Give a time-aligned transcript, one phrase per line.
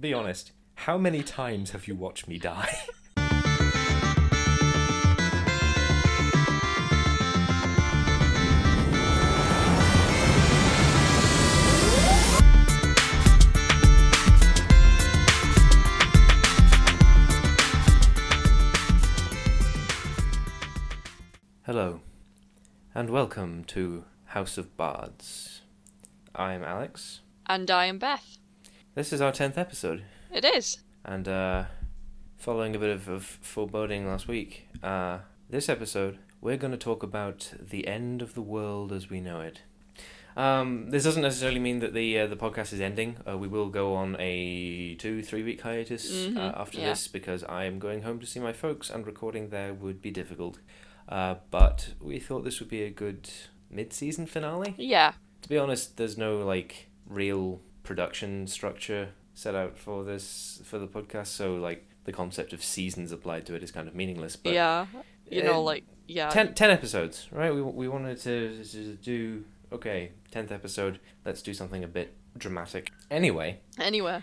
[0.00, 0.52] Be honest.
[0.76, 2.74] How many times have you watched me die?
[21.66, 22.00] Hello,
[22.94, 25.60] and welcome to House of Bards.
[26.34, 27.20] I'm Alex.
[27.46, 28.39] And I am Beth.
[28.94, 30.02] This is our 10th episode,
[30.32, 30.78] It is.
[31.04, 31.64] and uh,
[32.36, 35.18] following a bit of, of foreboding last week, uh,
[35.48, 39.40] this episode we're going to talk about the end of the world as we know
[39.40, 39.60] it.
[40.36, 43.16] Um, this doesn't necessarily mean that the uh, the podcast is ending.
[43.28, 46.88] Uh, we will go on a two three week hiatus Mhm, uh, after yeah.
[46.90, 50.10] this because I am going home to see my folks, and recording there would be
[50.12, 50.60] difficult.
[51.08, 53.28] Uh, but we thought this would be a good
[53.70, 54.74] mid season finale.
[54.78, 55.12] Yeah.
[55.42, 60.86] To be honest, there's no like real production structure set out for this for the
[60.86, 64.36] podcast, so like the concept of seasons applied to it is kind of meaningless.
[64.36, 64.86] But yeah.
[65.28, 66.28] You know, like, yeah.
[66.28, 67.52] ten, episodes, right?
[67.52, 71.00] We we wanted to, to do okay, tenth episode.
[71.24, 72.92] Let's do something a bit dramatic.
[73.10, 74.22] Anyway, Anyway,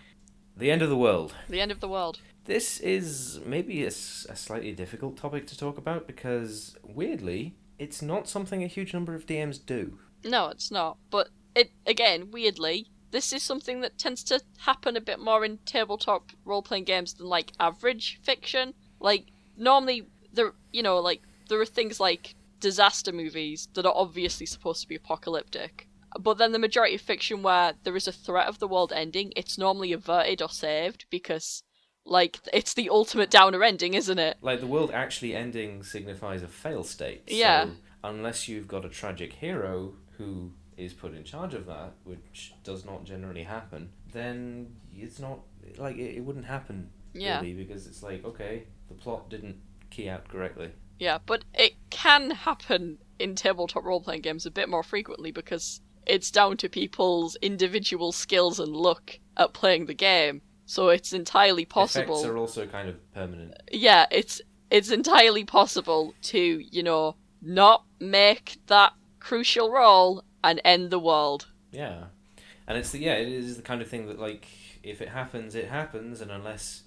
[0.55, 1.35] the end of the world.
[1.49, 2.21] the end of the world.
[2.45, 8.63] This is maybe a slightly difficult topic to talk about because weirdly, it's not something
[8.63, 9.99] a huge number of DMs do.
[10.23, 10.97] No, it's not.
[11.09, 15.59] But it again, weirdly, this is something that tends to happen a bit more in
[15.65, 18.73] tabletop role playing games than like average fiction.
[18.99, 19.27] Like
[19.57, 24.81] normally there you know, like there are things like disaster movies that are obviously supposed
[24.81, 25.87] to be apocalyptic.
[26.19, 29.33] But then the majority of fiction where there is a threat of the world ending,
[29.35, 31.63] it's normally averted or saved because
[32.05, 34.37] like it's the ultimate downer ending, isn't it?
[34.41, 37.23] Like the world actually ending signifies a fail state.
[37.27, 37.65] Yeah.
[37.65, 37.71] So
[38.03, 42.85] unless you've got a tragic hero who is put in charge of that, which does
[42.85, 45.39] not generally happen, then it's not
[45.77, 47.39] like it, it wouldn't happen Yeah.
[47.41, 49.57] really because it's like okay, the plot didn't
[49.89, 50.71] key out correctly.
[50.99, 55.81] Yeah, but it can happen in tabletop role playing games a bit more frequently because
[56.05, 60.41] it's down to people's individual skills and luck at playing the game.
[60.65, 62.19] So it's entirely possible.
[62.19, 63.53] Effects are also kind of permanent.
[63.71, 70.91] Yeah, it's it's entirely possible to, you know, not make that crucial roll and end
[70.91, 71.47] the world.
[71.71, 72.05] Yeah,
[72.67, 74.47] and it's the yeah it is the kind of thing that like
[74.83, 76.83] if it happens it happens and unless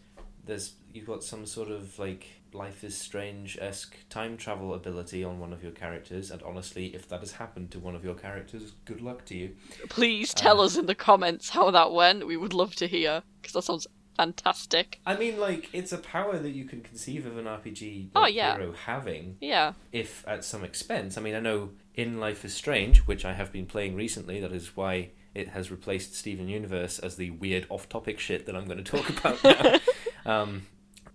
[0.46, 5.38] there's you've got some sort of like life is strange esque time travel ability on
[5.38, 8.72] one of your characters and honestly if that has happened to one of your characters
[8.86, 9.54] good luck to you
[9.88, 10.64] Please tell Uh.
[10.64, 12.26] us in the comments how that went.
[12.26, 13.86] We would love to hear because that sounds
[14.16, 15.00] fantastic.
[15.06, 18.56] i mean like it's a power that you can conceive of an rpg Oh, yeah.
[18.56, 19.72] hero having Yeah.
[19.92, 21.16] if at some expense.
[21.16, 24.52] I mean, I know in Life is Strange, which I have been playing recently, that
[24.52, 28.82] is why it has replaced Steven Universe as the weird off-topic shit that I'm going
[28.82, 29.78] to talk about now.
[30.24, 30.66] um,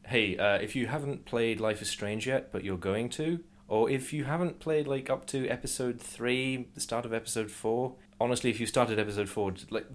[0.05, 3.89] hey, uh, if you haven't played Life is Strange yet, but you're going to, or
[3.89, 8.51] if you haven't played like up to episode three, the start of episode four, honestly,
[8.51, 9.87] if you started episode four, like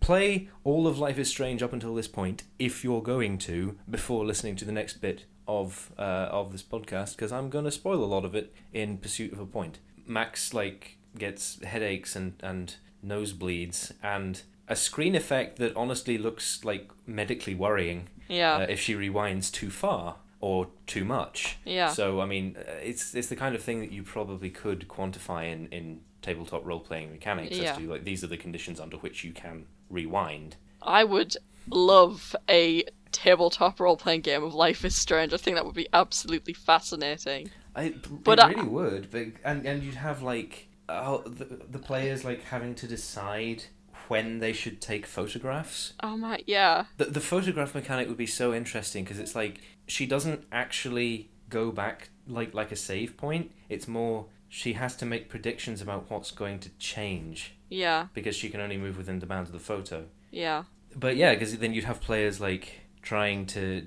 [0.00, 4.24] play all of Life is Strange up until this point, if you're going to, before
[4.24, 8.02] listening to the next bit of uh, of this podcast, because I'm going to spoil
[8.02, 9.78] a lot of it in pursuit of a point.
[10.08, 16.90] Max like gets headaches and and nosebleeds and a screen effect that honestly looks like
[17.06, 18.56] medically worrying Yeah.
[18.56, 21.56] uh, if she rewinds too far or too much.
[21.64, 21.90] Yeah.
[21.90, 25.50] So I mean, uh, it's it's the kind of thing that you probably could quantify
[25.52, 27.72] in in tabletop role playing mechanics Yeah.
[27.72, 30.56] as to like these are the conditions under which you can rewind.
[30.82, 31.36] I would
[31.68, 35.32] love a tabletop role playing game of Life is Strange.
[35.32, 37.50] I think that would be absolutely fascinating.
[37.78, 37.94] I,
[38.24, 42.24] But it I- really would, but and and you'd have like oh, the the players
[42.24, 43.64] like having to decide
[44.08, 45.92] when they should take photographs.
[46.02, 46.84] Oh my, yeah.
[46.96, 51.70] The the photograph mechanic would be so interesting because it's like she doesn't actually go
[51.70, 53.52] back like like a save point.
[53.68, 58.48] It's more she has to make predictions about what's going to change Yeah, because she
[58.48, 60.06] can only move within the bounds of the photo.
[60.30, 60.64] yeah.
[60.96, 63.86] But yeah, because then you'd have players like trying to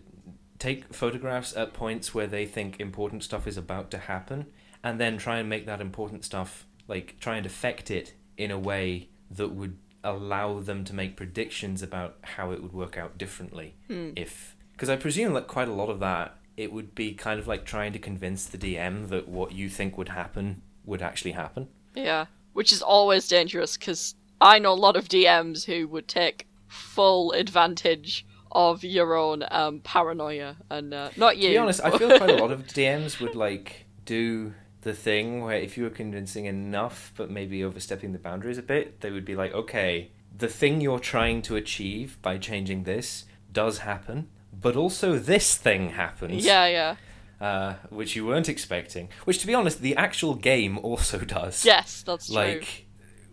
[0.61, 4.45] take photographs at points where they think important stuff is about to happen,
[4.83, 8.59] and then try and make that important stuff like try and affect it in a
[8.59, 13.75] way that would allow them to make predictions about how it would work out differently
[13.87, 14.11] Hmm.
[14.15, 17.47] if because I presume that quite a lot of that it would be kind of
[17.47, 21.67] like trying to convince the DM that what you think would happen would actually happen.
[21.95, 22.25] Yeah.
[22.53, 27.31] Which is always dangerous because I know a lot of DMs who would take full
[27.31, 31.49] advantage of your own um, paranoia and uh, not you.
[31.49, 35.41] To be honest, I feel quite a lot of DMs would like do the thing
[35.41, 39.25] where if you were convincing enough, but maybe overstepping the boundaries a bit, they would
[39.25, 44.75] be like, okay, the thing you're trying to achieve by changing this does happen, but
[44.75, 46.45] also this thing happens.
[46.45, 46.95] Yeah, yeah.
[47.39, 49.09] Uh, which you weren't expecting.
[49.25, 51.65] Which, to be honest, the actual game also does.
[51.65, 52.35] Yes, that's true.
[52.35, 52.85] Like,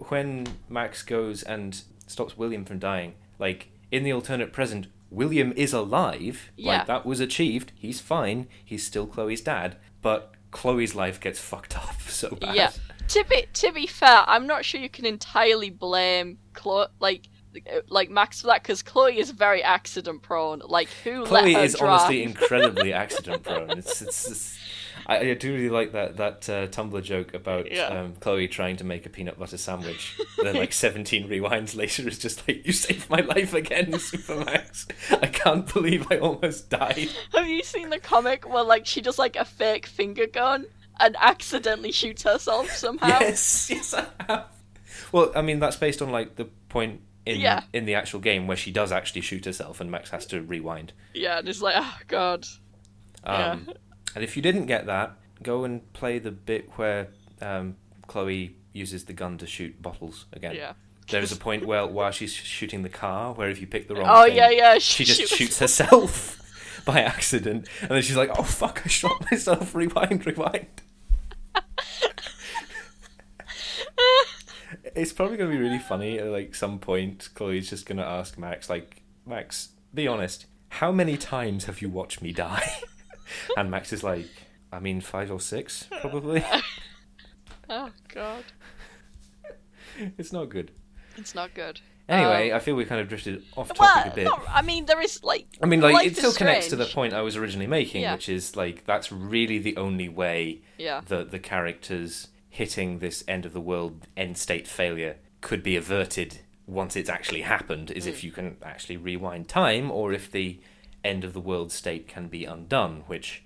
[0.08, 5.72] when Max goes and stops William from dying, like, in the alternate present, William is
[5.72, 6.50] alive.
[6.56, 6.78] Yeah.
[6.78, 7.72] Like, that was achieved.
[7.74, 8.48] He's fine.
[8.64, 9.76] He's still Chloe's dad.
[10.02, 12.54] But Chloe's life gets fucked up so bad.
[12.54, 12.70] Yeah.
[13.08, 17.28] To be to be fair, I'm not sure you can entirely blame Chloe, like
[17.88, 20.60] like Max for that because Chloe is very accident prone.
[20.64, 21.90] Like who Chloe is drive?
[21.90, 23.70] honestly incredibly accident prone.
[23.78, 24.58] It's, it's, it's
[25.08, 27.86] I, I do really like that that uh, Tumblr joke about Yeah.
[27.86, 30.18] um, Chloe trying to make a peanut butter sandwich.
[30.42, 34.86] then like 17 rewinds later is just like you saved my life again, Supermax.
[35.22, 37.08] I can't believe I almost died.
[37.34, 40.66] Have you seen the comic where like she does like a fake finger gun
[41.00, 43.06] and accidentally shoots herself somehow?
[43.20, 44.46] Yes, yes, I have.
[45.12, 47.62] Well, I mean that's based on like the point in Yeah.
[47.72, 50.92] in the actual game where she does actually shoot herself and Max has to rewind.
[51.14, 52.44] Yeah, and it's like, oh god.
[53.24, 53.74] Um, Yeah.
[54.14, 57.08] And if you didn't get that, go and play the bit where
[57.40, 57.76] um,
[58.06, 60.54] Chloe uses the gun to shoot bottles again.
[60.54, 60.72] Yeah.
[61.10, 63.94] There is a point where while she's shooting the car, where if you pick the
[63.94, 64.78] wrong Oh thing, yeah, yeah.
[64.78, 66.36] she just shoots herself
[66.84, 70.66] by accident, and then she's like, "Oh fuck, I shot myself." Rewind, rewind.
[74.94, 76.18] it's probably gonna be really funny.
[76.18, 80.44] At like some point, Chloe's just gonna ask Max, like, "Max, be honest.
[80.68, 82.82] How many times have you watched me die?"
[83.56, 84.26] And Max is like,
[84.72, 86.44] "I mean, five or six, probably."
[87.70, 88.44] Oh god,
[90.16, 90.70] it's not good.
[91.16, 91.80] it's not good.
[92.08, 94.24] Anyway, I feel we kind of drifted off topic Well, a bit.
[94.24, 95.46] not, I mean, there is like.
[95.62, 98.14] I mean, like it still connects to the point I was originally making, Yeah.
[98.14, 101.02] which is like that's really the only way Yeah.
[101.08, 106.38] that the characters hitting this end of the world end state failure could be averted
[106.66, 108.08] once it's actually happened is Mm.
[108.08, 110.58] if you can actually rewind time or if the
[111.04, 113.44] end of the world state can be undone, which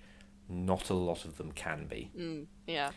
[0.48, 2.10] not a lot of them can be.
[2.16, 2.90] Mm, yeah.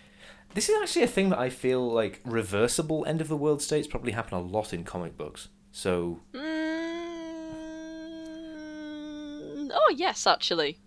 [0.53, 3.87] This is actually a thing that I feel like reversible end of the world states
[3.87, 5.49] probably happen a lot in comic books.
[5.71, 6.41] So Mm,
[9.73, 10.79] oh yes, actually.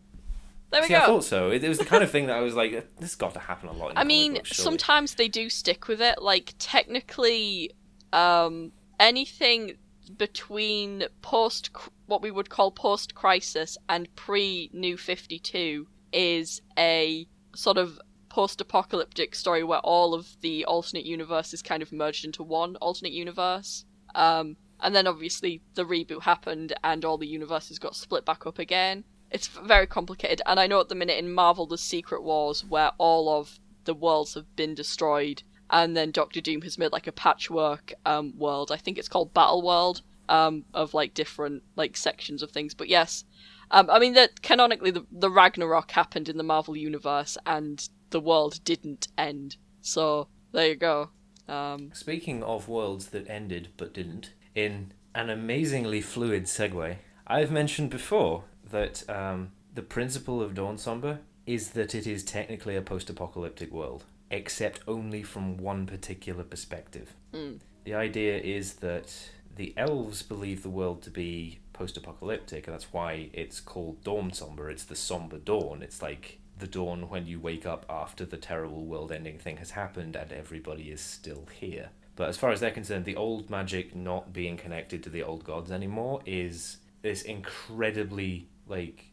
[0.70, 1.00] There we See, go.
[1.00, 1.50] I thought so.
[1.50, 3.40] It, it was the kind of thing that I was like, this has got to
[3.40, 3.92] happen a lot.
[3.92, 6.22] In I mean, books, sometimes they do stick with it.
[6.22, 7.72] Like technically,
[8.12, 9.76] um, anything
[10.08, 11.70] between post
[12.06, 18.00] what we would call post crisis and pre New Fifty Two is a sort of
[18.28, 23.12] post apocalyptic story where all of the alternate universes kind of merged into one alternate
[23.12, 23.84] universe.
[24.14, 28.58] Um, and then obviously the reboot happened and all the universes got split back up
[28.58, 29.04] again.
[29.30, 32.92] It's very complicated, and I know at the minute in Marvel there's Secret Wars where
[32.96, 37.12] all of the worlds have been destroyed, and then Doctor Doom has made like a
[37.12, 38.72] patchwork um, world.
[38.72, 42.74] I think it's called Battle World um, of like different like sections of things.
[42.74, 43.24] But yes,
[43.70, 48.20] um, I mean that canonically the, the Ragnarok happened in the Marvel universe, and the
[48.20, 49.56] world didn't end.
[49.80, 51.10] So there you go.
[51.48, 57.90] Um, Speaking of worlds that ended but didn't, in an amazingly fluid segue, I've mentioned
[57.90, 63.08] before that um, the principle of Dawn Somber is that it is technically a post
[63.08, 67.14] apocalyptic world, except only from one particular perspective.
[67.32, 67.60] Mm.
[67.84, 69.14] The idea is that
[69.56, 74.32] the elves believe the world to be post apocalyptic, and that's why it's called Dawn
[74.32, 74.70] Somber.
[74.70, 75.82] It's the somber dawn.
[75.82, 79.70] It's like the dawn when you wake up after the terrible world ending thing has
[79.72, 81.90] happened and everybody is still here.
[82.16, 85.44] But as far as they're concerned, the old magic not being connected to the old
[85.44, 89.07] gods anymore is this incredibly like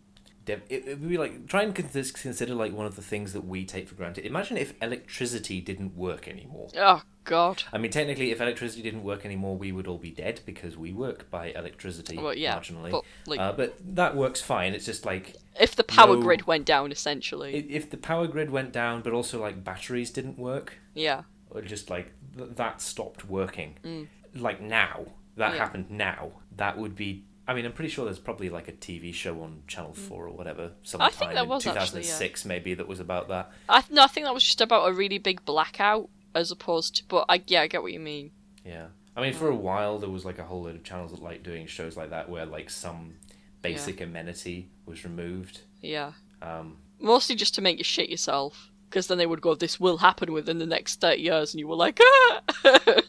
[0.49, 3.65] it, it would be like try and consider like one of the things that we
[3.65, 4.25] take for granted.
[4.25, 6.69] Imagine if electricity didn't work anymore.
[6.77, 7.63] oh God.
[7.73, 10.93] I mean, technically, if electricity didn't work anymore, we would all be dead because we
[10.93, 12.91] work by electricity Well, yeah, marginally.
[12.91, 14.73] but like uh, but that works fine.
[14.73, 17.65] It's just like if the power no- grid went down, essentially.
[17.69, 21.23] if the power grid went down, but also like batteries didn't work, yeah.
[21.49, 23.77] or just like th- that stopped working.
[23.83, 24.07] Mm.
[24.35, 25.05] Like now,
[25.37, 25.57] that Yeah.
[25.59, 26.33] happened now.
[26.55, 27.23] That would be.
[27.47, 30.31] I mean, I'm pretty sure there's probably like a TV show on Channel Four or
[30.31, 31.13] whatever sometime Mm.
[31.13, 32.07] think there in was actually, yeah.
[32.07, 33.51] 2006 maybe that was about that.
[33.69, 36.95] I th- no, I think that was just about a really big blackout, as opposed
[36.97, 37.03] to.
[37.07, 38.31] But I yeah, I get what you mean.
[38.63, 38.87] Yeah.
[39.15, 41.41] I mean, for a while, there was like a whole load of channels that like
[41.43, 43.15] doing shows like that where like some
[43.61, 45.61] basic amenity was removed.
[45.81, 49.79] Yeah, Um, mostly just to make you shit yourself, because then they would go, "This
[49.79, 52.41] will happen within the next thirty years," and you were like, "Ah."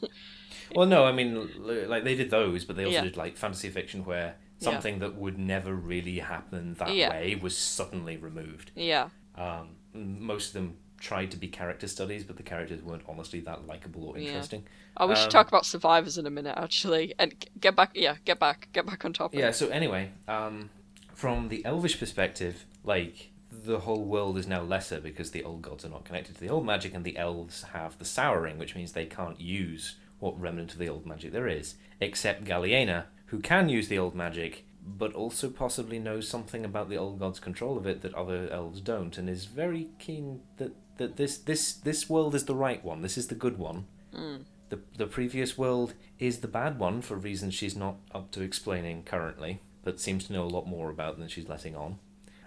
[0.74, 1.48] well, no, I mean,
[1.88, 3.02] like they did those, but they also Yeah.
[3.04, 4.64] did like fantasy fiction where Yeah.
[4.70, 7.10] something that would never really happen that Yeah.
[7.10, 8.70] way was suddenly removed.
[8.74, 13.38] yeah, Um, most of them tried to be character studies, but the characters weren't honestly
[13.40, 14.28] that likable or Yeah.
[14.28, 14.66] interesting.
[14.96, 17.90] Oh, we should Um, talk about survivors in a minute, actually, and g- get back.
[17.94, 19.38] Yeah, get back, get back on topic.
[19.38, 19.50] Yeah.
[19.50, 20.70] So anyway, um,
[21.14, 25.84] from the elvish perspective, like the whole world is now lesser because the old gods
[25.84, 28.92] are not connected to the old magic, and the elves have the souring, which means
[28.92, 33.68] they can't use what remnant of the old magic there is, except Galliena, who can
[33.68, 37.86] use the old magic, but also possibly knows something about the old gods' control of
[37.86, 42.34] it that other elves don't, and is very keen that, that this this this world
[42.34, 43.02] is the right one.
[43.02, 43.86] This is the good one.
[44.14, 44.44] Mm.
[44.68, 49.02] The the previous world is the bad one for reasons she's not up to explaining
[49.02, 51.98] currently, but seems to know a lot more about than she's letting on.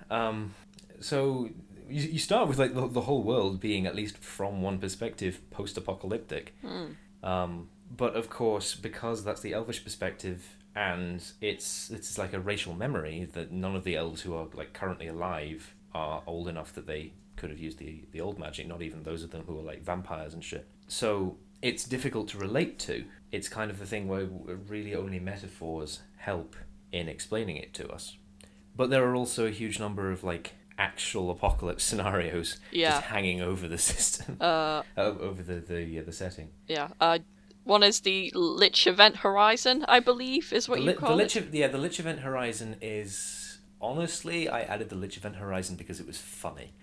[0.10, 0.56] Um,
[1.02, 1.50] so
[1.90, 5.42] you, you start with like the, the whole world being at least from one perspective
[5.52, 6.54] post-apocalyptic.
[6.64, 6.96] Mm.
[7.24, 12.74] Um, but of course, because that's the elvish perspective, and it's it's like a racial
[12.74, 16.88] memory that none of the elves who are like currently alive are old enough that
[16.88, 18.68] they could have used the the old magic.
[18.68, 20.68] Not even those of them who are like vampires and shit.
[20.88, 23.06] So it's difficult to relate to.
[23.32, 26.56] It's kind of the thing where really only metaphors help
[26.92, 28.18] in explaining it to us.
[28.76, 32.92] But there are also a huge number of like actual apocalypse scenarios Yeah.
[32.92, 36.50] just hanging over the system, Uh, over the the uh, the setting.
[36.68, 36.90] yeah.
[37.00, 37.20] Uh,
[37.66, 41.36] one is the Lich Event Horizon, I believe, is what the, you call the it.
[41.36, 46.00] Lich, yeah, the Lich Event Horizon is honestly, I added the Lich Event Horizon because
[46.00, 46.74] it was funny.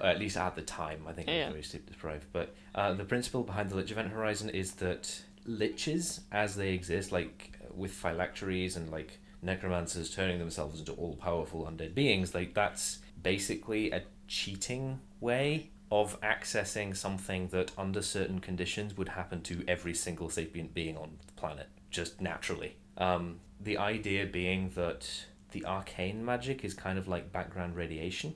[0.00, 1.46] Or at least at the time, I think Yeah.
[1.46, 2.26] was very sleep deprived.
[2.32, 7.10] But uh, the principle behind the Lich Event Horizon is that liches, as they exist,
[7.12, 12.98] like with phylacteries and like necromancers turning themselves into all powerful undead beings, like that's
[13.24, 19.94] basically a cheating way of accessing something that under certain conditions would happen to every
[19.94, 22.76] single sapient being on the planet just naturally.
[22.96, 25.08] Um, the idea being that
[25.50, 28.34] the arcane magic is kind of like background radiation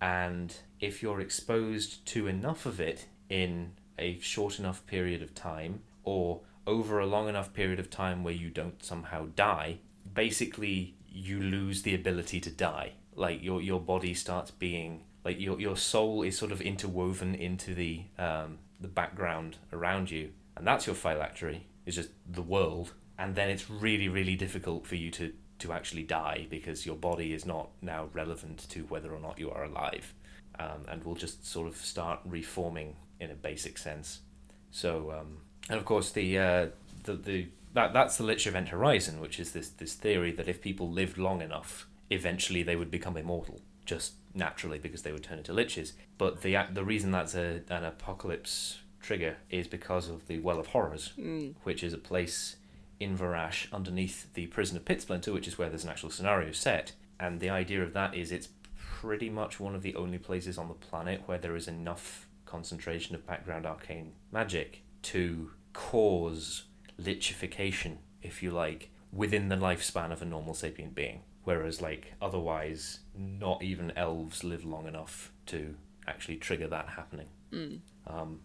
[0.00, 5.80] and if you're exposed to enough of it in a short enough period of time
[6.02, 9.78] or over a long enough period of time where you don't somehow die
[10.14, 15.60] basically you lose the ability to die like your your body starts being like your
[15.60, 20.30] your soul is sort of interwoven into the um, the background around you.
[20.56, 22.92] And that's your phylactery is just the world.
[23.18, 27.32] And then it's really really difficult for you to to actually die because your body
[27.32, 30.14] is not now relevant to whether or not you are alive.
[30.56, 34.20] Um, and will just sort of start reforming in a basic sense.
[34.70, 36.66] So um, and of course the uh,
[37.04, 40.60] the the that that's the Lich Event Horizon, which is this this theory that if
[40.60, 45.38] people lived long enough, eventually they would become immortal, just naturally because they would turn
[45.38, 45.92] into liches.
[46.18, 50.68] But the the reason that's a an apocalypse trigger is because of the Well of
[50.68, 51.54] Horrors, Mm.
[51.64, 52.56] which is a place
[53.00, 56.52] in Varash underneath the prison of Pit Splinter, which is where there's an actual scenario
[56.52, 56.92] set.
[57.20, 60.68] And the idea of that is it's pretty much one of the only places on
[60.68, 66.64] the planet where there is enough concentration of background arcane magic to cause
[67.00, 71.20] lichification, if you like, within the lifespan of a normal sapient being.
[71.44, 75.74] Whereas, like, otherwise, not even elves live long enough to
[76.06, 77.28] actually trigger that happening.
[77.52, 77.80] Mm.
[78.06, 78.40] Um,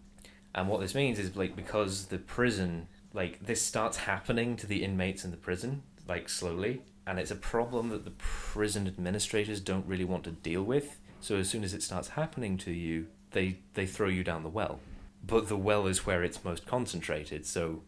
[0.55, 4.83] and what this means is like because the prison, like this starts happening to the
[4.83, 9.85] inmates in the prison, like slowly, and it's a problem that the prison administrators don't
[9.85, 10.99] really want to deal with.
[11.21, 14.49] So as soon as it starts happening to you, they they throw you down the
[14.49, 14.79] well.
[15.25, 17.45] But the well is where it's most concentrated.
[17.45, 17.83] So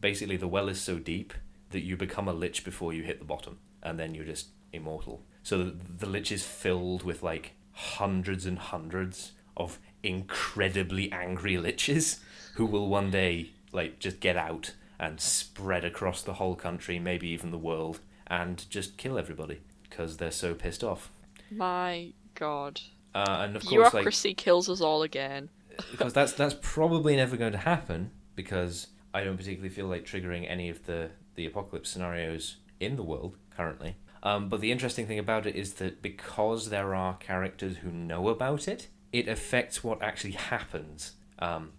[0.00, 1.32] basically, the well is so deep
[1.70, 5.22] that you become a lich before you hit the bottom, and then you're just immortal.
[5.42, 12.20] So the, the lich is filled with like hundreds and hundreds of incredibly angry liches
[12.54, 17.28] who will one day like just get out and spread across the whole country, maybe
[17.28, 21.10] even the world, and just kill everybody because they're so pissed off.
[21.50, 22.80] My God.
[23.14, 25.50] Uh, and of course, like Bureaucracy kills us all again.
[25.90, 30.48] because that's that's probably never going to happen because I don't particularly feel like triggering
[30.48, 33.96] any of the the apocalypse scenarios in the world currently.
[34.22, 38.28] Um, but the interesting thing about it is that because there are characters who know
[38.28, 41.12] about it, it affects what actually happens.
[41.38, 41.72] Um,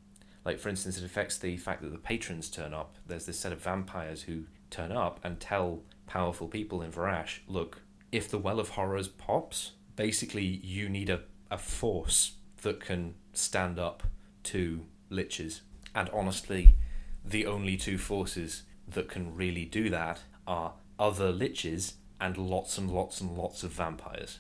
[0.46, 2.96] like for instance, it affects the fact that the patrons turn up.
[3.08, 7.82] There's this set of vampires who turn up and tell powerful people in Varash, look,
[8.12, 13.79] if the Well of Horrors pops, basically you need a, a force that can stand
[13.79, 14.03] up
[14.44, 15.62] to liches.
[15.94, 16.75] And honestly,
[17.24, 22.91] the only two forces that can really do that are other liches and lots and
[22.91, 24.39] lots and lots of vampires.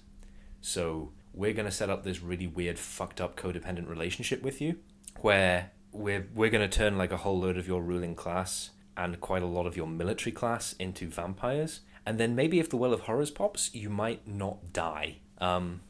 [0.61, 4.77] So we're going to set up this really weird, fucked up codependent relationship with you
[5.21, 9.19] where we're, we're going to turn like a whole load of your ruling class and
[9.19, 11.81] quite a lot of your military class into vampires.
[12.05, 15.17] And then maybe if the Well of Horrors pops, you might not die.
[15.39, 15.81] Um,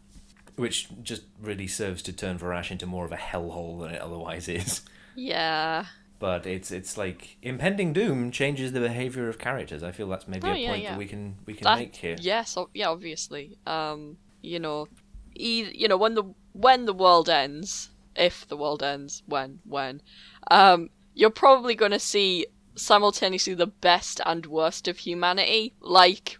[0.55, 4.47] which just really serves to turn Varash into more of a hellhole than it otherwise
[4.47, 4.81] is.
[5.15, 5.85] Yeah.
[6.17, 9.83] But it's it's like impending doom changes the behavior of characters.
[9.83, 10.89] I feel that's maybe Oh, a yeah, point yeah.
[10.91, 12.15] that we can we can That- make here.
[12.19, 13.57] Yes, yeah, obviously.
[13.67, 14.87] Um, you know,
[15.35, 20.01] e- you know when the when the world ends, if the world ends, when when,
[20.49, 25.73] um, you're probably going to see simultaneously the best and worst of humanity.
[25.81, 26.37] Like,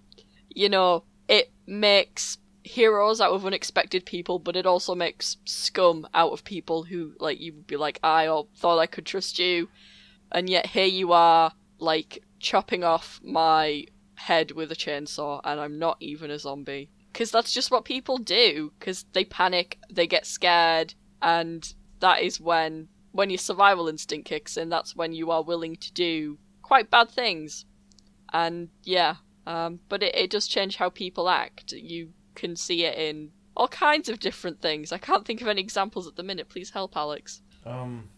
[0.49, 6.31] you know, it makes heroes out of unexpected people, but it also makes scum out
[6.31, 9.69] of people who like you would be like, I thought I could trust you,
[10.31, 15.77] and yet here you are, like chopping off my head with a chainsaw, and I'm
[15.77, 16.89] not even a zombie.
[17.13, 18.73] Because that's just what people do.
[18.77, 24.57] Because they panic, they get scared, and that is when when your survival instinct kicks
[24.57, 24.69] in.
[24.69, 27.65] That's when you are willing to do quite bad things.
[28.33, 31.71] And yeah, um, but it, it does change how people act.
[31.71, 34.91] You can see it in all kinds of different things.
[34.91, 36.49] I can't think of any examples at the minute.
[36.49, 37.41] Please help, Alex.
[37.65, 38.09] Um,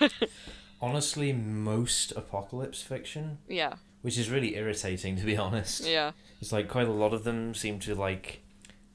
[0.80, 5.86] honestly, most apocalypse fiction, Yeah, which is really irritating to be honest.
[5.86, 8.42] yeah, It's like quite a lot of them seem to like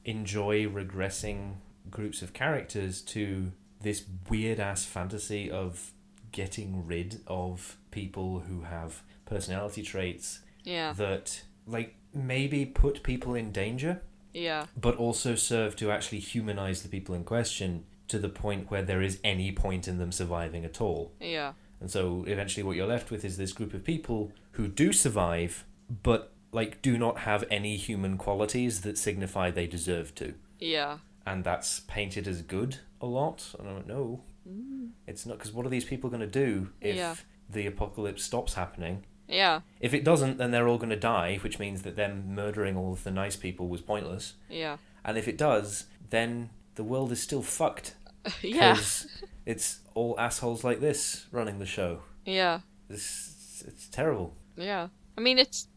[0.04, 1.56] enjoy regressing
[1.90, 5.92] groups of characters to this weird ass fantasy of
[6.30, 13.50] getting rid of people who have personality traits yeah, that like maybe put people in
[13.52, 14.00] danger
[14.34, 18.82] yeah, but also serve to actually humanize the people in question to the point where
[18.82, 21.12] there is any point in them surviving at all.
[21.20, 24.92] yeah, And so eventually what you're left with is this group of people who do
[24.92, 25.64] survive,
[26.02, 30.34] but like do not have any human qualities that signify they deserve to.
[30.60, 33.54] yeah, And that's painted as good a lot.
[33.58, 34.22] And I don't know.
[34.48, 34.90] Mm.
[35.06, 37.14] It's not because what are these people going to do if Yeah.
[37.48, 39.04] the apocalypse stops happening?
[39.28, 42.76] Yeah, If it doesn't, then they're all going to die, which means that them murdering
[42.76, 44.34] all of the nice people was pointless.
[44.50, 47.94] yeah, And if it does, then the world is still fucked.
[48.42, 48.76] yeah,
[49.46, 52.02] it's all assholes like this running the show.
[52.24, 52.60] yeah.
[52.90, 54.34] It's, it's terrible.
[54.56, 54.88] Yeah.
[55.16, 55.68] I mean, it's.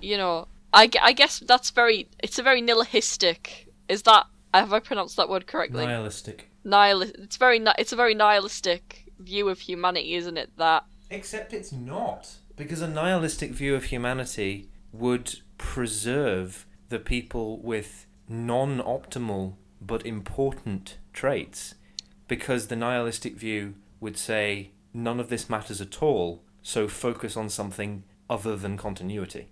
[0.00, 2.08] You know, I, I guess that's very.
[2.22, 3.68] It's a very nihilistic.
[3.88, 4.26] Is that.
[4.54, 5.86] Have I pronounced that word correctly?
[5.86, 6.50] Nihilistic.
[6.64, 7.02] Nihil.
[7.02, 7.60] It's very.
[7.78, 10.50] It's a very nihilistic view of humanity, isn't it?
[10.58, 10.84] That.
[11.12, 12.36] Except it's not.
[12.56, 20.96] Because a nihilistic view of humanity would preserve the people with non optimal but important
[21.12, 21.74] traits.
[22.28, 27.48] Because the nihilistic view would say none of this matters at all, so focus on
[27.48, 29.48] something other than continuity.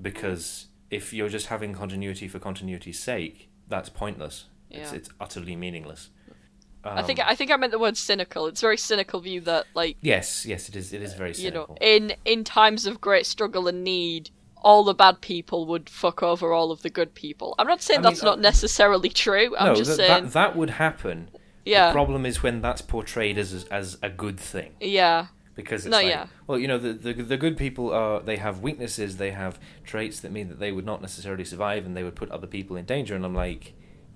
[0.00, 4.46] Because if you're just having continuity for continuity's sake, that's pointless.
[4.70, 4.96] It's, Yeah.
[4.98, 6.10] it's utterly meaningless.
[6.84, 7.20] I think.
[7.20, 8.46] Um, I think I meant the word cynical.
[8.46, 10.92] It's a very cynical view that, like, Yes, yes, it is.
[10.92, 14.94] It is very you know, in in times of great struggle and need, all the
[14.94, 17.54] bad people would fuck over all of the good people.
[17.58, 19.54] I'm not saying I mean, that's not uh, necessarily true.
[19.56, 20.24] I'm no, just that, saying.
[20.24, 21.30] that that would happen.
[21.64, 21.88] yeah.
[21.88, 25.26] The problem is when that's portrayed as as a good thing yeah.
[25.54, 26.26] because it's No, like, yeah.
[26.46, 30.20] well, you know, the, the the good people are they have weaknesses, they have traits
[30.20, 32.84] that mean that they would not necessarily survive and they would put other people in
[32.84, 33.14] danger.
[33.14, 33.74] And I'm like,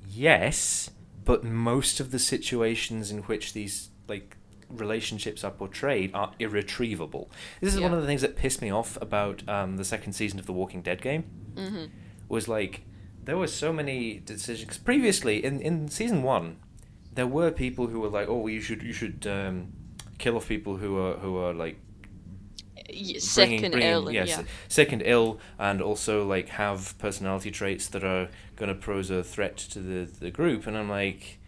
[0.09, 0.91] yes,
[1.27, 4.39] but most of the situations in which these like
[4.71, 7.31] relationships are portrayed are irretrievable.
[7.61, 10.39] This is one of the things that pissed me off about um, the second season
[10.39, 11.25] of the Walking Dead game.
[11.55, 11.85] hmm
[12.29, 12.83] was like
[13.23, 16.57] there were so many decisions previously in in season one
[17.12, 19.73] there were people who were like oh you should you should um,
[20.19, 21.79] kill off people who are who are like
[22.88, 24.11] bringing, and bringing- ill.
[24.12, 24.42] yes, yeah.
[24.68, 29.22] sick and ill and also like have personality traits that are going to pose a
[29.25, 31.38] threat to the the group and i'm like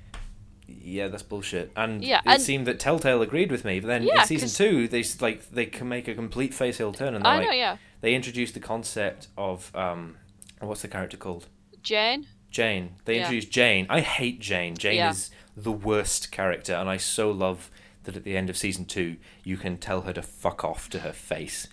[0.71, 1.73] yeah, that's bullshit.
[1.77, 3.81] And Yeah, it and- seemed that Telltale agreed with me.
[3.81, 6.93] But then Yeah, in season two, they like they can make a complete face heel
[6.93, 7.53] turn, and I like know.
[7.53, 7.77] Yeah.
[8.03, 10.17] they introduced the concept of um,
[10.61, 11.47] what's the character called?
[11.83, 12.27] Jane.
[12.51, 12.97] Jane.
[13.07, 13.21] They Yeah.
[13.21, 13.87] introduced Jane.
[13.89, 14.77] I hate Jane.
[14.77, 17.71] Jane is the worst character, and I so love
[18.09, 21.01] that at the end of season two, you can tell her to fuck off to
[21.01, 21.69] her face.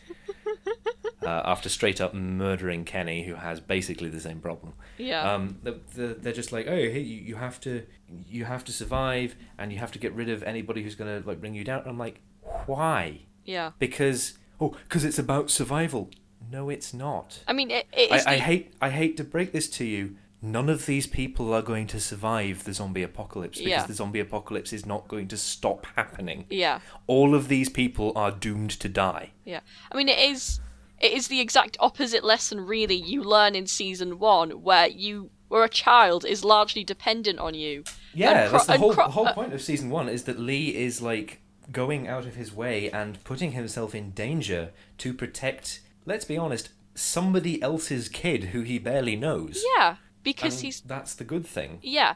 [1.24, 4.74] uh, after straight up murdering Kenny, who has basically the same problem.
[4.98, 5.34] Yeah.
[5.34, 7.86] Um, the, the, they're just like, oh, hey, you, you have to,
[8.28, 11.40] you have to survive, and you have to get rid of anybody who's gonna like
[11.40, 11.80] bring you down.
[11.80, 12.20] And I'm like,
[12.66, 13.22] why?
[13.46, 13.72] yeah.
[13.80, 16.10] Because oh, because it's about survival.
[16.52, 17.44] No, it's not.
[17.48, 20.18] I mean, it, it I, I hate I hate to break this to you.
[20.46, 23.86] None of these people are going to survive the zombie apocalypse because Yeah.
[23.86, 26.46] the zombie apocalypse is not going to stop happening.
[26.50, 26.80] Yeah.
[27.08, 29.32] All of these people are doomed to die.
[29.44, 29.62] Yeah.
[29.92, 30.60] I mean, it is
[31.02, 35.64] it is the exact opposite lesson really you learn in season one, where you where
[35.64, 37.84] a child is largely dependent on you.
[38.14, 40.40] Yeah, Cro- that's the whole Cro- the whole uh, point of season one is that
[40.40, 45.82] Lee is like going out of his way and putting himself in danger to protect.
[46.06, 49.64] Let's be honest, somebody else's kid who he barely knows.
[49.78, 49.96] Yeah.
[50.26, 51.80] Because And he's that's the good thing.
[51.82, 52.16] yeah,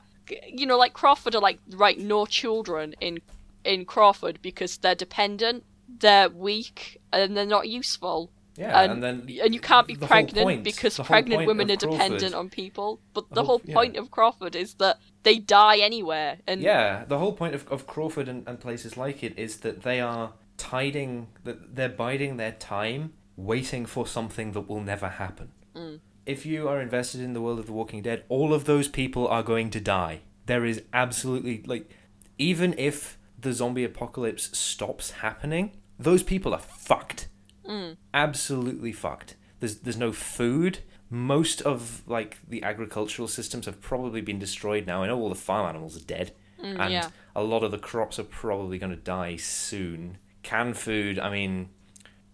[0.60, 3.19] you know, like Crawford are like right, no children in
[3.63, 5.63] in Crawford because they're dependent,
[6.04, 8.32] they're weak, and they're not useful.
[8.58, 11.91] Yeah, and, and, then and you can't be pregnant point- because pregnant women are Crawford-
[11.98, 13.00] dependent on people.
[13.13, 13.74] But the, The whole whole- yeah.
[13.80, 17.88] point of Crawford is that they die anywhere, and Yeah, the whole point of, of
[17.88, 22.52] Crawford and, and places like it is that they are tiding, that they're biding their
[22.52, 25.52] time, waiting for something that will never happen.
[25.74, 26.00] Mm.
[26.30, 29.28] If you are invested in the world of The Walking Dead, all of those people
[29.28, 30.22] are going to die.
[30.46, 31.89] There is absolutely, like,
[32.38, 37.30] even if the zombie apocalypse stops happening, those people are fucked.
[37.68, 37.98] Mm.
[38.13, 39.38] Absolutely fucked.
[39.60, 40.80] There's there's no food.
[41.10, 45.02] Most of like the agricultural systems have probably been destroyed now.
[45.02, 46.32] I know all the farm animals are dead,
[46.63, 47.10] Mm, and yeah.
[47.36, 50.18] a lot of the crops are probably going to die soon.
[50.44, 51.70] Canned food, I mean,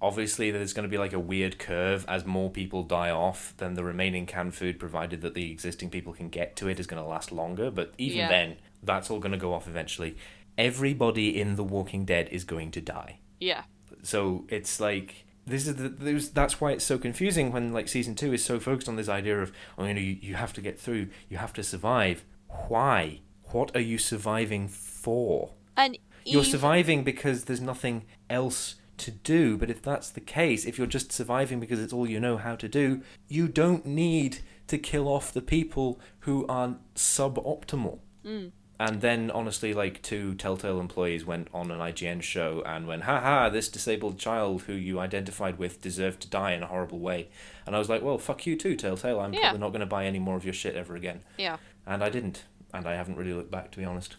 [0.06, 3.54] obviously there's going to be like a weird curve as more people die off.
[3.58, 6.88] Then the remaining canned food, provided that the existing people can get to it, is
[6.88, 7.72] going to last longer.
[7.72, 8.28] But even Yeah.
[8.30, 10.16] then, that's all going to go off eventually.
[10.58, 13.64] Everybody in The Walking Dead is going to die yeah,
[14.02, 18.16] so it's like this is the there's, that's why it's so confusing when like season
[18.16, 20.62] two is so focused on this idea of oh you know you, you have to
[20.62, 22.24] get through you have to survive
[22.70, 23.20] why
[23.52, 29.58] what are you surviving for and you're even- surviving because there's nothing else to do
[29.58, 32.56] but if that's the case if you're just surviving because it's all you know how
[32.56, 38.52] to do you don't need to kill off the people who are suboptimal Mm.
[38.80, 43.50] and then, honestly, like two Telltale employees went on an IGN show and went, haha,
[43.50, 47.30] this disabled child who you identified with deserved to die in a horrible way.
[47.68, 49.20] And I was like, well, fuck you too, Telltale.
[49.20, 49.42] I'm Yeah.
[49.42, 51.22] probably not going to buy any more of your shit ever again.
[51.38, 51.58] yeah.
[51.86, 52.46] And I didn't.
[52.74, 54.16] And I haven't really looked back, to be honest.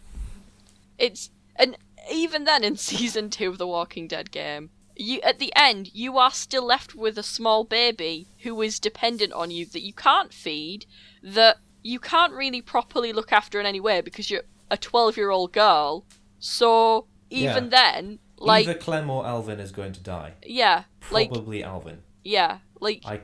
[0.99, 1.77] It's and
[2.11, 6.17] even then in season two of the Walking Dead game, you at the end you
[6.19, 10.33] are still left with a small baby who is dependent on you that you can't
[10.33, 10.87] feed,
[11.23, 15.31] that you can't really properly look after in any way because you're a twelve year
[15.31, 16.05] old girl.
[16.39, 17.71] So even Yeah.
[17.71, 20.35] then, like Either Clem or Alvin is going to die.
[20.45, 22.03] yeah, like Probably Alvin.
[22.25, 23.21] yeah, like I,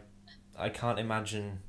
[0.59, 1.61] I can't imagine.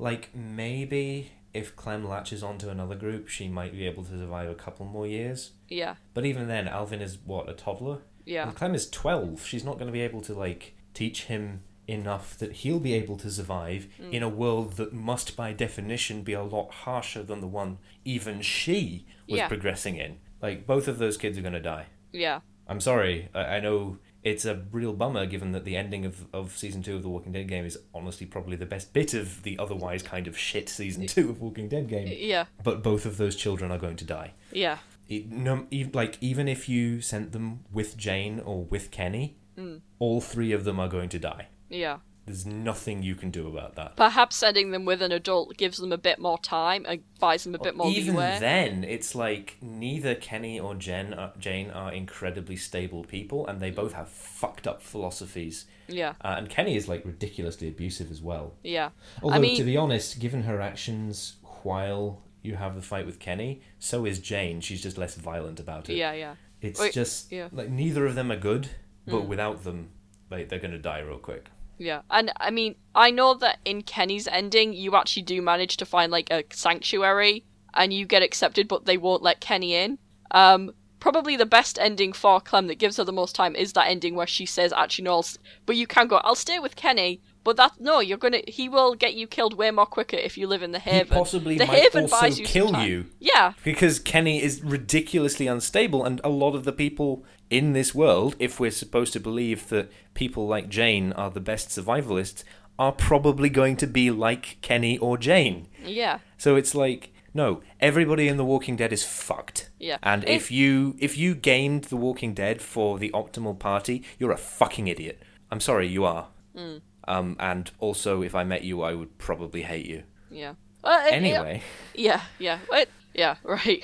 [0.00, 4.54] Like, maybe if Clem latches onto another group, she might be able to survive a
[4.54, 5.52] couple more years.
[5.68, 7.98] yeah, But even then, Alvin is what a toddler.
[8.26, 9.44] yeah, And Clem is twelve.
[9.46, 13.16] She's not going to be able to like teach him enough that he'll be able
[13.16, 14.12] to survive Mm.
[14.12, 18.42] in a world that must, by definition, be a lot harsher than the one even
[18.42, 19.48] she was Yeah.
[19.48, 20.18] progressing in.
[20.42, 21.86] Like both of those kids are going to die.
[22.12, 23.30] yeah, I'm sorry.
[23.34, 23.96] I, I know
[24.28, 27.32] it's a real bummer given that the ending of, of season two of the Walking
[27.32, 31.06] Dead game is honestly probably the best bit of the otherwise kind of shit season
[31.06, 32.08] two of Walking Dead game.
[32.18, 34.32] yeah, But both of those children are going to die.
[34.52, 39.80] yeah, It, no, like even if you sent them with Jane or with Kenny, Mm.
[39.98, 41.48] all three of them are going to die.
[41.68, 41.98] yeah.
[42.28, 43.96] There's nothing you can do about that.
[43.96, 47.54] Perhaps sending them with an adult gives them a bit more time and buys them
[47.54, 48.36] a bit more Even leeway.
[48.38, 53.70] then, it's like neither Kenny or Jen are, Jane are incredibly stable people, and they
[53.70, 55.66] both have fucked up philosophies.
[55.88, 58.54] Yeah, Uh, and Kenny is like ridiculously abusive as well.
[58.62, 58.90] yeah,
[59.22, 63.62] Although, mean- to be honest, given her actions while you have the fight with Kenny,
[63.78, 64.60] so is Jane.
[64.60, 65.96] She's just less violent about it.
[65.96, 66.34] yeah, yeah.
[66.60, 67.48] It's Wait, just yeah.
[67.52, 68.68] like neither of them are good,
[69.06, 69.28] but Mm.
[69.28, 69.90] without them,
[70.30, 71.46] like they're gonna die real quick.
[71.78, 75.86] Yeah, and I mean, I know that in Kenny's ending, you actually do manage to
[75.86, 79.98] find like a sanctuary, and you get accepted, but they won't let Kenny in.
[80.32, 83.86] Um, probably the best ending for Clem that gives her the most time is that
[83.88, 86.16] ending where she says, "Actually, no, I'll s- but you can go.
[86.16, 88.42] I'll stay with Kenny." But that no, you're gonna.
[88.46, 91.14] He will get you killed way more quicker if you live in the Haven.
[91.14, 95.46] He possibly the might Haven also buys you kill you Yeah, because Kenny is ridiculously
[95.46, 99.68] unstable, and a lot of the people in this world, if we're supposed to believe
[99.68, 102.44] that people like Jane are the best survivalists,
[102.78, 105.68] are probably going to be like Kenny or Jane.
[105.84, 109.70] yeah, So it's like no, everybody in The Walking Dead is fucked.
[109.78, 109.98] yeah.
[110.02, 114.32] And It- if you if you gamed The Walking Dead for the optimal party, you're
[114.32, 115.22] a fucking idiot.
[115.50, 116.28] I'm sorry, you are.
[116.56, 116.80] Mm.
[117.06, 120.02] Um, and also, if I met you, I would probably hate you.
[120.30, 120.54] yeah.
[120.84, 121.62] Well, it- it- Anyway,
[121.94, 123.82] Yeah, yeah, it, yeah, right.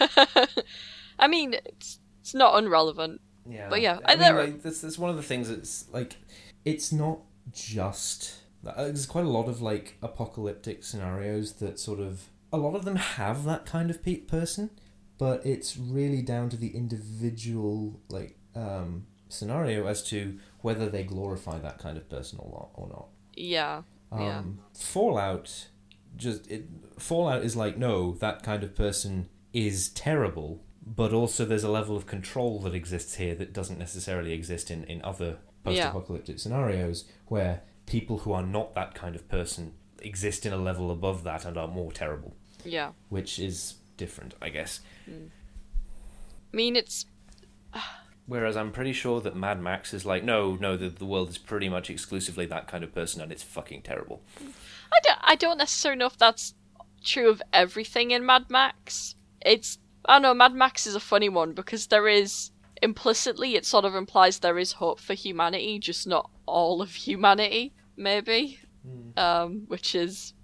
[1.18, 1.54] I mean,
[2.22, 3.20] it's, not unrelevant.
[3.46, 3.68] yeah.
[3.68, 6.16] But yeah, I I mean, like, this is one of the things that's like,
[6.64, 7.18] it's not
[7.52, 8.34] just.
[8.66, 12.84] uh, There's quite a lot of like apocalyptic scenarios that sort of a lot of
[12.84, 14.70] them have that kind of pe- person,
[15.18, 21.58] but it's really down to the individual like um, scenario as to whether they glorify
[21.58, 22.68] that kind of person or not.
[22.74, 23.08] Or not.
[23.34, 23.82] Yeah,
[24.12, 24.38] Yeah.
[24.38, 25.68] Um, Fallout,
[26.16, 26.66] just it,
[26.98, 31.96] Fallout is like no, that kind of person is terrible, but also there's a level
[31.96, 37.62] of control that exists here that doesn't necessarily exist in in other post-apocalyptic scenarios where
[37.86, 41.56] people who are not that kind of person exist in a level above that and
[41.56, 42.92] are more terrible, Yeah.
[43.08, 44.80] which is different, I guess.
[45.08, 45.28] Mm.
[46.52, 47.06] I mean, it's
[48.26, 51.38] Whereas I'm pretty sure that Mad Max is like, no, no, the, the world is
[51.38, 54.22] pretty much exclusively that kind of person and it's fucking terrible.
[54.92, 56.54] I don't, I don't necessarily know if that's
[57.04, 59.16] true of everything in Mad Max.
[59.44, 62.50] It's I don't know, Mad Max is a funny one because there is
[62.82, 67.72] implicitly it sort of implies there is hope for humanity, just not all of humanity,
[67.96, 68.58] maybe.
[69.16, 70.34] Um, which is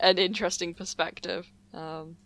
[0.00, 1.46] an interesting perspective.
[1.72, 2.16] Um,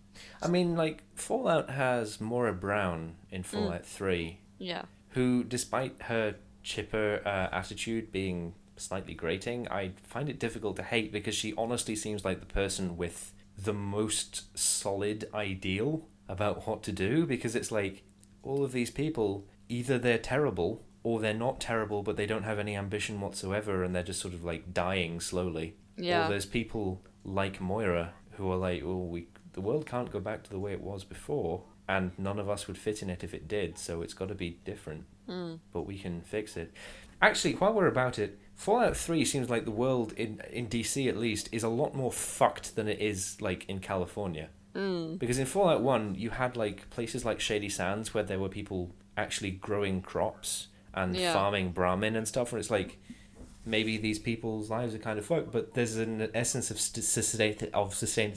[0.43, 4.83] I mean, like, Fallout has Moira Brown in Fallout 3, yeah.
[5.11, 11.13] who, despite her chipper uh, attitude being slightly grating, I find it difficult to hate
[11.13, 16.93] because she honestly seems like the person with the most solid ideal about what to
[16.93, 18.03] do because it's like
[18.43, 22.59] all of these people either they're terrible or they're not terrible but they don't have
[22.59, 25.77] any ambition whatsoever and they're just sort of like dying slowly.
[25.97, 26.27] Yeah.
[26.27, 30.43] Or there's people like Moira who are like, "Oh, we the world can't go back
[30.45, 33.35] to the way it was before." And none of us would fit in it if
[33.35, 35.55] it did, so it's got to be different hmm.
[35.73, 36.73] but we can fix it.
[37.23, 41.17] Actually, while we're about it, Fallout 3 seems like the world, in, in DC at
[41.17, 44.49] least, is a lot more fucked than it is, like, in California.
[44.75, 45.19] Mm.
[45.19, 48.95] Because in Fallout 1, you had, like, places like Shady Sands where there were people
[49.17, 51.33] actually growing crops and Yeah.
[51.33, 52.99] farming Brahmin and stuff, and it's like,
[53.67, 57.71] maybe these people's lives are kind of fucked, but there's an essence of, st- sustain-
[57.75, 58.35] of sustain-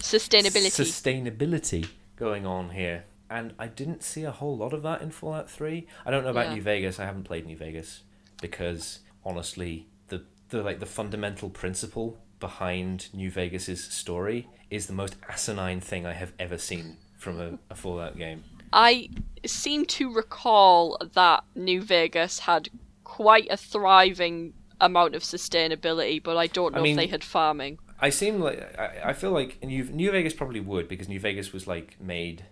[0.00, 0.82] Sustainability.
[0.82, 3.04] sustainability going on here.
[3.30, 5.86] And I didn't see a whole lot of that in Fallout 3.
[6.06, 6.54] I don't know about Yeah.
[6.54, 6.98] New Vegas.
[6.98, 8.02] I haven't played New Vegas
[8.40, 15.16] because honestly, the the like the fundamental principle behind New Vegas's story is the most
[15.28, 18.44] asinine thing I have ever seen from a, a Fallout game.
[18.72, 19.08] I
[19.46, 22.68] seem to recall that New Vegas had
[23.04, 27.24] quite a thriving amount of sustainability, but I don't know I mean- if they had
[27.24, 27.78] farming.
[28.00, 31.52] I seem like I, I feel like New New Vegas probably would because New Vegas
[31.52, 32.44] was like made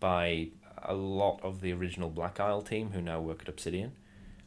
[0.00, 0.48] by
[0.82, 3.92] a lot of the original Black Isle team who now work at Obsidian,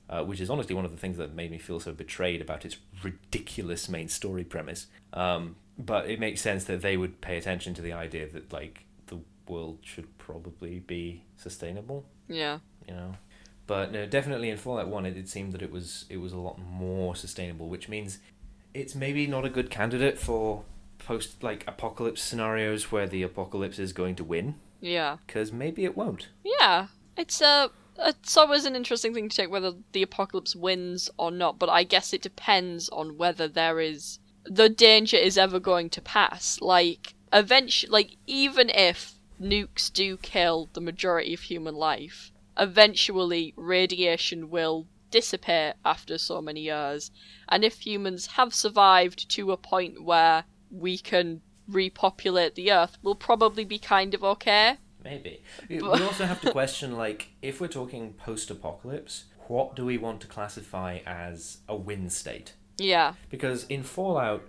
[0.10, 2.66] uh, which is honestly one of the things that made me feel so betrayed about
[2.66, 4.88] its ridiculous main story premise.
[5.14, 8.86] Um, but it makes sense that they would pay attention to the idea that like
[9.08, 12.60] the world should probably be sustainable Yeah.
[12.88, 13.16] you know.
[13.68, 16.38] But no, definitely in Fallout One, it, it seemed that it was it was a
[16.40, 18.18] lot more sustainable, which means
[18.74, 20.64] it's maybe not a good candidate for
[20.98, 25.18] post like apocalypse scenarios where the apocalypse is going to win, Yeah.
[25.28, 26.30] because maybe it won't.
[26.44, 26.88] Yeah.
[27.16, 27.70] It's a.
[28.00, 31.70] Uh, it's always an interesting thing to check whether the apocalypse wins or not, but
[31.70, 36.62] I guess it depends on whether there is the danger is ever going to pass.
[36.62, 44.50] Like eventually, like even if nukes do kill the majority of human life, eventually radiation
[44.50, 47.12] will dissipate after so many years,
[47.50, 53.16] and if humans have survived to a point where we can repopulate the Earth, we'll
[53.16, 54.78] probably be kind of okay.
[55.04, 55.44] Maybe.
[55.70, 60.22] We we also have to question like if we're talking post-apocalypse, what do we want
[60.22, 62.54] to classify as a win state?
[62.78, 63.14] Yeah.
[63.30, 64.48] Because in Fallout,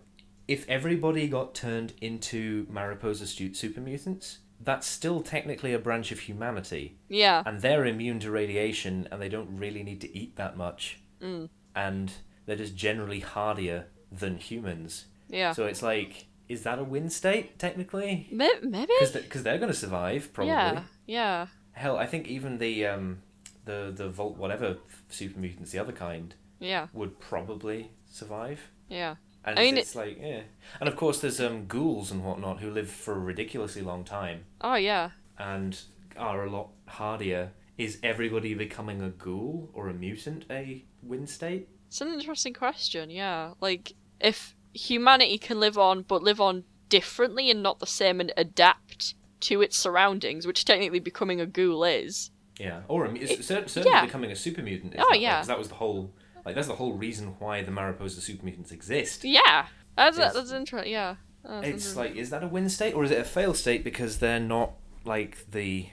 [0.48, 6.98] if everybody got turned into Mariposa super mutants, that's still technically a branch of humanity,
[7.08, 7.42] Yeah.
[7.46, 11.48] and they're immune to radiation, and they don't really need to eat that much, Mm.
[11.74, 12.12] and
[12.44, 15.06] they're just generally hardier than humans.
[15.28, 15.52] Yeah.
[15.52, 18.26] So it's like, is that a win state technically?
[18.30, 18.88] Maybe.
[19.00, 20.52] Because they're going to survive probably.
[20.52, 20.82] Yeah.
[21.06, 21.46] Yeah.
[21.72, 23.22] Hell, I think even the um,
[23.64, 24.76] the the Vault whatever
[25.08, 26.88] super mutants, the other kind, Yeah.
[26.92, 28.60] would probably survive.
[28.88, 29.14] Yeah.
[29.44, 30.42] And I mean, it's like, yeah.
[30.80, 34.44] And of course, there's um, ghouls and whatnot who live for a ridiculously long time
[34.60, 35.10] Oh yeah.
[35.38, 35.80] and
[36.16, 37.52] are a lot hardier.
[37.78, 41.68] Is everybody becoming a ghoul or a mutant a win state?
[41.88, 43.08] It's an interesting question.
[43.08, 43.54] Yeah.
[43.60, 48.32] Like if humanity can live on, but live on differently and not the same, and
[48.36, 52.30] adapt to its surroundings, which technically becoming a ghoul is.
[52.58, 52.82] Yeah.
[52.88, 54.04] Or a, It- certainly yeah.
[54.04, 54.94] becoming a super mutant.
[54.98, 55.38] Oh, that yeah.
[55.38, 56.12] 'cause that was the whole.
[56.44, 59.24] Like that's the whole reason why the Mariposa super mutants exist.
[59.24, 59.66] Yeah.
[59.96, 60.92] That's It's- that's interesting.
[60.92, 61.16] Yeah.
[61.42, 61.96] That's It's interesting.
[62.02, 64.72] like, is that a win state or is it a fail state because they're not
[65.04, 65.88] like the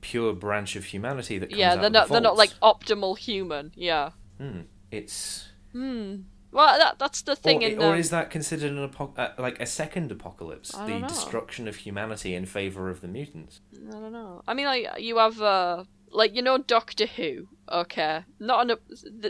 [0.00, 3.18] pure branch of humanity that comes yeah, they're of the not they're not like optimal
[3.18, 3.72] human.
[3.74, 4.10] Yeah.
[4.38, 4.60] Hmm.
[4.90, 6.16] It's Hmm.
[6.52, 9.32] Well, that that's the thing or, in or um, is that considered an apo- uh,
[9.38, 13.60] like a second apocalypse, I the destruction of humanity in favor of the mutants?
[13.88, 14.42] I don't know.
[14.46, 17.48] I mean, like you have uh, like you know Doctor Who.
[17.70, 18.76] Okay, not an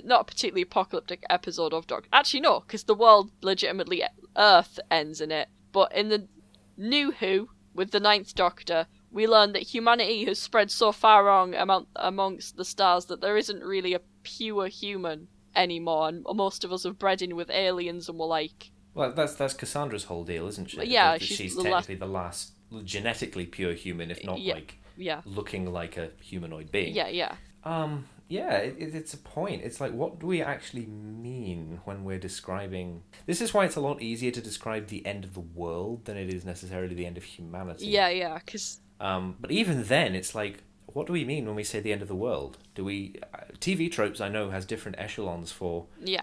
[0.04, 2.08] not a particularly apocalyptic episode of Doctor.
[2.12, 4.04] Actually, no, because the world legitimately
[4.36, 5.48] Earth ends in it.
[5.72, 6.28] But in the
[6.76, 11.54] new Who with the Ninth Doctor, we learn that humanity has spread so far wrong
[11.54, 16.72] among, amongst the stars that there isn't really a pure human anymore, and most of
[16.72, 20.46] us have bred in with aliens, and we're like Well, that's that's Cassandra's whole deal,
[20.46, 20.76] isn't she?
[20.84, 22.52] Yeah, That- that she's she's the technically the last
[22.84, 24.54] genetically pure human, if not Yeah.
[24.54, 25.20] like Yeah.
[25.24, 26.94] looking like a humanoid being.
[26.94, 27.34] Yeah, yeah.
[27.64, 28.06] Um.
[28.28, 29.62] Yeah, it, it, it's a point.
[29.62, 33.02] It's like, what do we actually mean when we're describing?
[33.26, 36.16] This is why it's a lot easier to describe the end of the world than
[36.16, 37.86] it is necessarily the end of humanity.
[37.86, 39.36] Yeah, yeah, because Um.
[39.40, 40.64] But even then, it's like,
[40.96, 42.56] what do we mean when we say the end of the world?
[42.74, 43.16] Do we?
[43.34, 46.22] Uh, TV tropes I know has different echelons for yeah,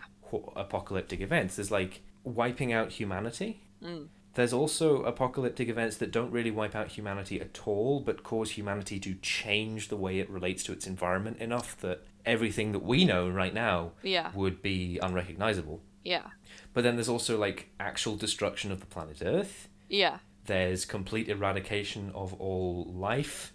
[0.55, 1.57] apocalyptic events.
[1.57, 3.61] There's like wiping out humanity.
[3.83, 4.07] Mm.
[4.33, 8.99] There's also apocalyptic events that don't really wipe out humanity at all, but cause humanity
[9.01, 13.29] to change the way it relates to its environment enough that everything that we know
[13.29, 15.81] right now yeah, would be unrecognizable.
[16.03, 16.29] yeah,
[16.73, 19.69] But then there's also like actual destruction of the planet Earth.
[19.87, 23.53] yeah, There's complete eradication of all life,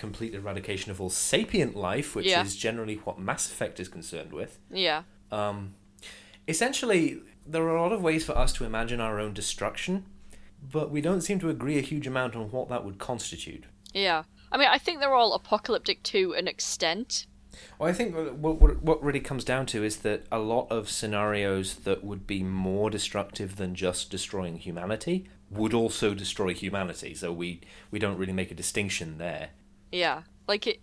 [0.00, 2.42] complete eradication of all sapient life, which Yeah.
[2.42, 4.58] is generally what Mass Effect is concerned with.
[4.72, 5.74] yeah, Um,
[6.48, 10.04] essentially, there are a lot of ways for us to imagine our own destruction,
[10.62, 13.64] but we don't seem to agree a huge amount on what that would constitute.
[13.94, 14.24] yeah.
[14.52, 17.26] I mean, I think they're all apocalyptic to an extent.
[17.78, 20.88] Well, I think what, what what really comes down to is that a lot of
[20.90, 27.14] scenarios that would be more destructive than just destroying humanity would also destroy humanity.
[27.14, 27.60] So we
[27.92, 29.50] we don't really make a distinction there.
[29.92, 30.80] Yeah, like it.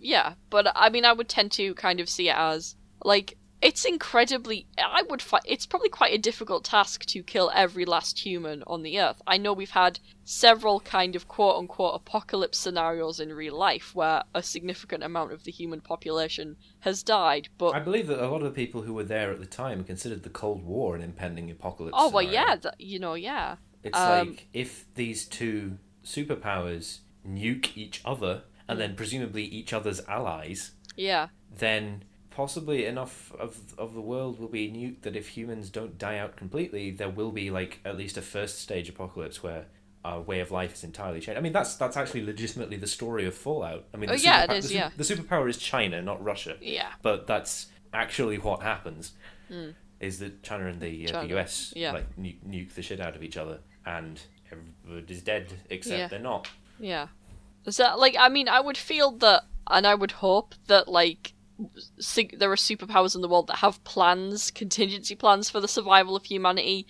[0.00, 3.84] Yeah, but I mean, I would tend to kind of see it as like it's
[3.84, 4.68] incredibly.
[4.78, 5.20] I would.
[5.20, 9.20] Fi- it's probably quite a difficult task to kill every last human on the earth.
[9.26, 14.22] I know we've had several kind of quote unquote apocalypse scenarios in real life where
[14.32, 18.42] a significant amount of the human population has died, but I believe that a lot
[18.42, 21.50] of the people who were there at the time considered the Cold War an impending
[21.50, 21.96] apocalypse.
[21.98, 22.48] oh well, scenario.
[22.50, 28.42] yeah, th- you know, yeah, It's Um, like if these two superpowers nuke each other
[28.68, 34.48] and then presumably each other's allies, yeah, then possibly enough of of the world will
[34.48, 38.16] be nuked that if humans don't die out completely, there will be like at least
[38.16, 39.66] a first stage apocalypse where
[40.04, 41.38] our way of life is entirely changed.
[41.38, 43.84] I mean, that's that's actually legitimately the story of Fallout.
[43.92, 44.90] I mean, Oh, the yeah, it is, The, yeah.
[44.96, 49.12] the superpower is China, not Russia, yeah, but that's actually what happens.
[49.50, 49.74] Mm.
[49.98, 51.92] Is that China and the, uh, China, the US yeah.
[51.92, 54.20] like nuke, nuke the shit out of each other and
[54.52, 56.06] everybody's dead except Yeah.
[56.08, 56.48] they're not.
[56.80, 57.08] Yeah.
[57.68, 61.34] So, like, I mean, I would feel that, and I would hope that, like,
[61.98, 66.16] sig- there are superpowers in the world that have plans, contingency plans for the survival
[66.16, 66.86] of humanity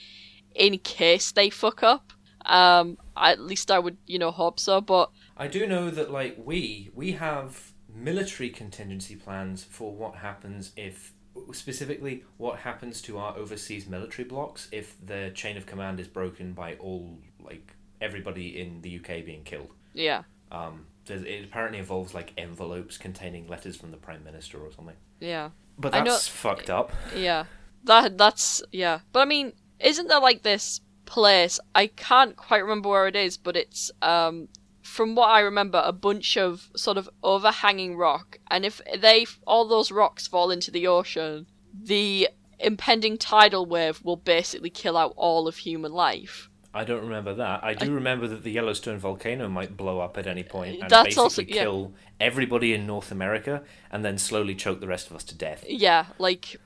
[0.55, 2.13] in case they fuck up.
[2.47, 4.81] Um, at least I would, you know, hope so.
[4.81, 10.73] But I do know that like we we have military contingency plans for what happens
[10.77, 11.13] if
[11.53, 16.53] specifically what happens to our overseas military blocks if the chain of command is broken
[16.53, 19.73] by all like everybody in the UK being killed.
[19.99, 24.97] Yeah, Um, it apparently involves like envelopes containing letters from the prime minister or something.
[25.21, 26.93] yeah, But I know- that's fucked up.
[27.17, 27.45] yeah.
[27.85, 29.01] That that's yeah.
[29.13, 31.61] But I mean, isn't there like this place?
[31.75, 34.49] I can't quite remember where it is, but it's um.
[34.83, 39.69] From what I remember, a bunch of sort of overhanging rock, and if they all
[39.69, 45.47] those rocks fall into the ocean, the impending tidal wave will basically kill out all
[45.47, 46.48] of human life.
[46.75, 47.65] I don't remember that.
[47.65, 51.15] I do remember that the Yellowstone volcano might blow up at any point and That's
[51.17, 51.63] basically also- yeah.
[51.63, 55.65] kill everybody in North America and then slowly choke the rest of us to death.
[55.69, 56.57] Yeah, like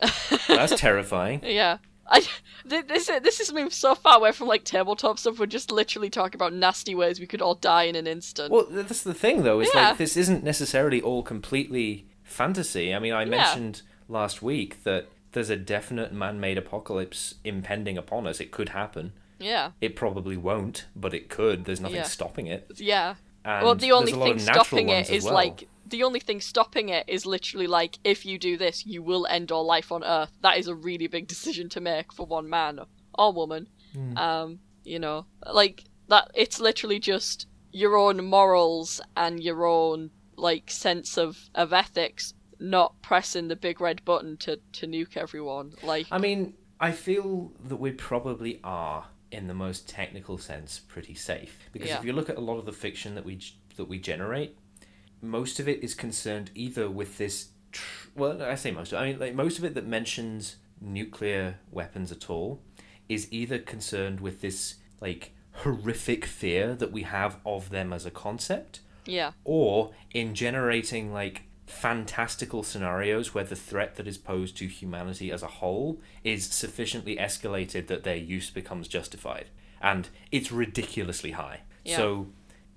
[0.48, 1.40] That's terrifying.
[1.44, 1.78] yeah.
[2.10, 2.26] I
[2.64, 5.38] this is- this is moved so far away from like tabletop stuff.
[5.38, 8.50] We're just literally talking about nasty ways we could all die in an instant.
[8.50, 9.60] Well, that's the thing, though.
[9.60, 9.88] Is Yeah.
[9.90, 12.94] like this isn't necessarily all completely fantasy.
[12.94, 18.40] I mean, I mentioned last week that there's a definite man-made apocalypse impending upon us.
[18.40, 19.12] It could happen.
[19.38, 21.64] yeah, It probably won't, but it could.
[21.64, 22.02] There's nothing Yeah.
[22.04, 22.72] stopping it.
[22.76, 23.14] yeah.
[23.44, 25.34] And well, the only there's a lot thing stopping it is well.
[25.34, 29.26] like the only thing stopping it is literally like if you do this, you will
[29.30, 30.32] end all life on Earth.
[30.42, 32.80] That is a really big decision to make for one man
[33.16, 33.68] or woman.
[33.94, 34.16] Hmm.
[34.18, 36.30] Um, you know, like that.
[36.34, 43.00] It's literally just your own morals and your own like sense of of ethics, not
[43.02, 45.72] pressing the big red button to to nuke everyone.
[45.82, 51.14] Like, I mean, I feel that we probably are, in the most technical sense, pretty
[51.14, 51.68] safe.
[51.72, 51.98] Because Yeah.
[51.98, 53.40] if you look at a lot of the fiction that we
[53.76, 54.56] that we generate,
[55.22, 57.48] most of it is concerned either with this.
[57.70, 58.92] Tr- well, I say most.
[58.92, 62.62] Of it, I mean, like most of it that mentions nuclear weapons at all
[63.08, 65.32] is either concerned with this like
[65.62, 71.42] horrific fear that we have of them as a concept, yeah, or in generating like
[71.68, 77.16] fantastical scenarios where the threat that is posed to humanity as a whole is sufficiently
[77.16, 79.46] escalated that their use becomes justified
[79.80, 81.96] and it's ridiculously high Yeah.
[81.98, 82.26] so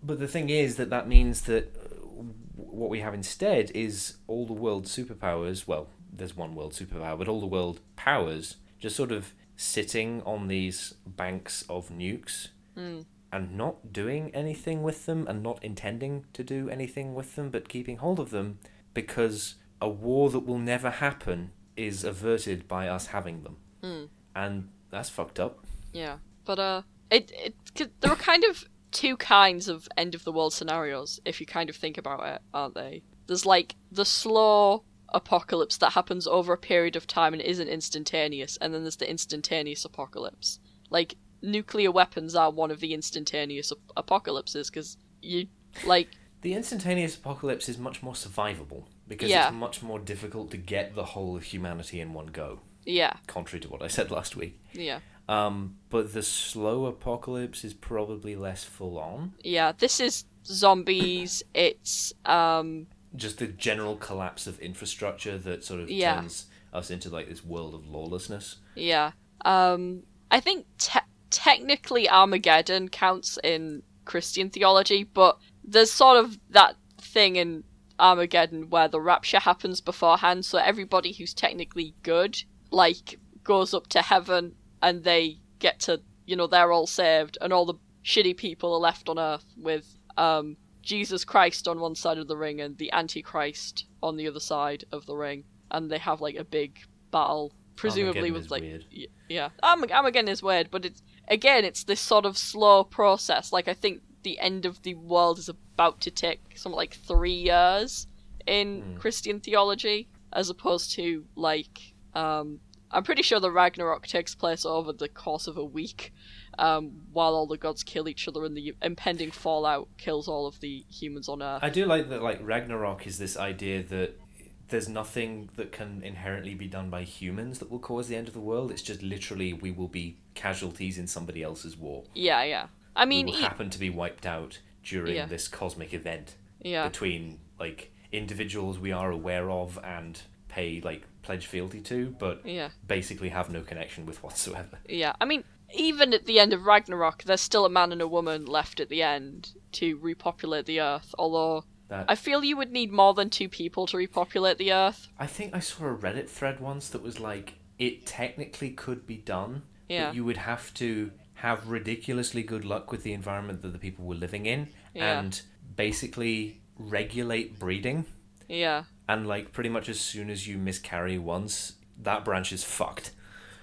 [0.04, 2.22] but the thing is that that means that uh,
[2.56, 7.28] what we have instead is all the world superpowers well there's one world superpower but
[7.28, 13.04] all the world powers just sort of sitting on these banks of nukes Mm.
[13.34, 17.68] and not doing anything with them and not intending to do anything with them but
[17.68, 18.60] keeping hold of them
[18.94, 23.58] because a war that will never happen is averted by us having them.
[23.84, 24.10] Mm.
[24.36, 25.66] And that's fucked up.
[25.94, 27.56] Yeah, but uh, it it
[28.02, 31.70] there are kind of two kinds of end of the world scenarios if you kind
[31.70, 33.04] of think about it, aren't they?
[33.28, 38.58] There's like the slow apocalypse that happens over a period of time and isn't instantaneous,
[38.58, 40.60] and then there's the instantaneous apocalypse.
[40.90, 45.48] Like nuclear weapons are one of the instantaneous ap- apocalypses because you
[45.86, 46.10] like
[46.42, 49.48] The instantaneous apocalypse is much more survivable because Yeah.
[49.48, 53.60] it's much more difficult to get the whole of humanity in one go, yeah contrary
[53.62, 54.60] to what I said last week.
[54.74, 59.34] yeah Um, but the slow apocalypse is probably less full on.
[59.44, 59.72] yeah.
[59.72, 61.44] This is zombies.
[61.54, 66.16] It's um Just the general collapse of infrastructure that sort of Yeah.
[66.22, 68.56] turns us into like this world of lawlessness.
[68.76, 69.12] Yeah.
[69.46, 76.76] Um, I think te- technically Armageddon counts in Christian theology, but there's sort of that
[77.00, 77.64] thing in
[78.00, 84.02] Armageddon where the rapture happens beforehand, so everybody who's technically good, like, goes up to
[84.02, 88.74] heaven and they get to, you know, they're all saved, and all the shitty people
[88.74, 92.78] are left on earth with, um, Jesus Christ on one side of the ring and
[92.78, 96.80] the Antichrist on the other side of the ring, and they have, like, a big
[97.12, 98.86] battle, presumably Armageddon with, like, weird.
[98.92, 99.50] Y- yeah.
[99.64, 103.54] Armag- armageddon is weird but it's again it's this sort of slow process.
[103.54, 107.34] Like i think the end of the world is about to take something like three
[107.34, 108.08] years
[108.48, 108.98] in Hmm.
[108.98, 112.60] christian theology as opposed to like um
[112.92, 116.12] i'm pretty sure the ragnarok takes place over the course of a week
[116.60, 120.60] um, while all the gods kill each other and the impending fallout kills all of
[120.60, 122.22] the humans on earth I do like that.
[122.22, 124.20] Like Ragnarok is this idea that
[124.68, 128.34] there's nothing that can inherently be done by humans that will cause the end of
[128.34, 128.70] the world.
[128.70, 132.04] It's just literally we will be casualties in somebody else's war.
[132.14, 135.26] yeah yeah i mean e- happen to be wiped out during Yeah.
[135.26, 141.46] this cosmic event yeah between like individuals we are aware of and pay like pledge
[141.48, 144.80] fealty to, but yeah basically have no connection with whatsoever.
[144.90, 148.08] Yeah, I mean, even at the end of Ragnarok, there's still a man and a
[148.08, 151.14] woman left at the end to repopulate the Earth.
[151.18, 155.08] Although That I feel you would need more than two people to repopulate the Earth.
[155.20, 159.18] I think I saw a Reddit thread once that was like it technically could be
[159.18, 160.08] done, Yeah.
[160.08, 161.12] but you would have to
[161.42, 165.20] have ridiculously good luck with the environment that the people were living in Yeah.
[165.20, 165.42] and
[165.76, 168.06] basically regulate breeding.
[168.48, 171.74] Yeah, and like pretty much as soon as you miscarry once
[172.04, 173.12] that branch is fucked.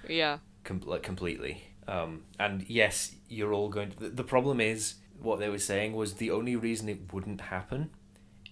[0.07, 1.63] Yeah, com- like completely.
[1.87, 5.93] Um and yes you're all going to the, the problem is what they were saying
[5.93, 7.89] was the only reason it wouldn't happen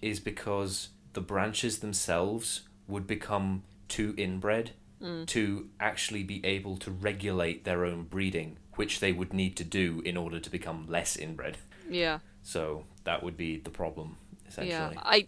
[0.02, 4.72] is because the branches themselves would become too inbred
[5.26, 10.00] to actually be able to regulate their own breeding which they would need to do
[10.04, 11.58] in order to become less inbred
[11.90, 14.16] yeah, so that would be the problem
[14.46, 15.02] essentially yeah.
[15.02, 15.26] I,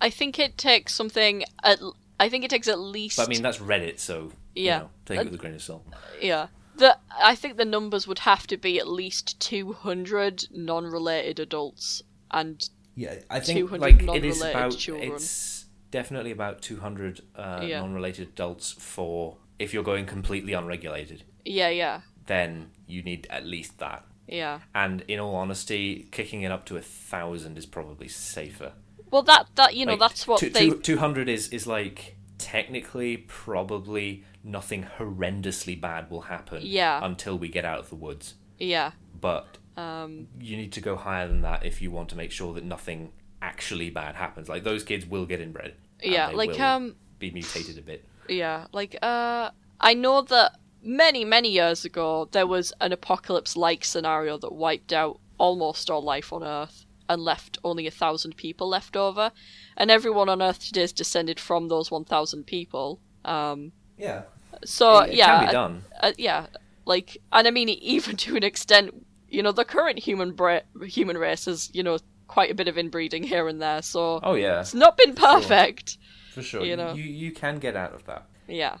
[0.00, 1.44] I think it takes something.
[1.62, 1.78] At,
[2.20, 3.16] I think it takes at least.
[3.16, 4.76] but i mean that's reddit so Yeah.
[4.76, 5.84] you know, take it with a grain of salt
[6.20, 6.46] Yeah.
[6.76, 6.96] The
[7.32, 13.16] I think the numbers would have to be at least 200 non-related adults and Yeah,
[13.30, 15.12] I think like it is about children.
[15.12, 17.80] it's definitely about 200 uh, Yeah.
[17.80, 23.78] non-related adults for if you're going completely unregulated, yeah, yeah, then you need at least
[23.78, 24.04] that.
[24.26, 24.60] yeah.
[24.74, 28.72] And in all honesty, kicking it up to a thousand is probably safer.
[29.10, 33.16] Well, that that you know Like, that's what two- they 200 is is like technically
[33.26, 37.04] probably nothing horrendously bad will happen Yeah.
[37.04, 38.34] until we get out of the woods.
[38.58, 38.92] yeah.
[39.20, 42.52] But Um, you need to go higher than that if you want to make sure
[42.54, 44.48] that nothing actually bad happens.
[44.48, 45.74] Like those kids will get inbred.
[46.02, 48.04] yeah, like um, be mutated a bit.
[48.28, 54.38] yeah, like uh, I know that many many years ago there was an apocalypse-like scenario
[54.38, 58.96] that wiped out almost all life on Earth and left only a thousand people left
[58.96, 59.32] over,
[59.76, 63.00] and everyone on Earth today is descended from those one thousand people.
[63.24, 64.22] Um, Yeah.
[64.64, 65.84] so it, it yeah, can be uh, done.
[66.00, 66.46] uh, yeah,
[66.84, 68.90] like, and I mean, even to an extent,
[69.28, 72.76] you know, the current human bra- human race is, you know, quite a bit of
[72.76, 73.80] inbreeding here and there.
[73.80, 75.96] So Oh yeah, it's not been perfect.
[76.32, 76.62] for sure.
[76.62, 76.92] you You, know.
[76.92, 78.26] you you can get out of that.
[78.46, 78.76] Yeah,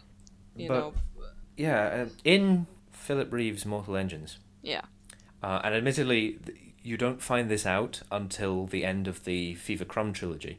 [0.54, 0.92] you But- know,
[1.58, 4.82] Yeah, um, in Philip Reeves' Mortal Engines, yeah,
[5.42, 9.84] uh, and admittedly, th- you don't find this out until the end of the Fever
[9.84, 10.58] Crumb trilogy.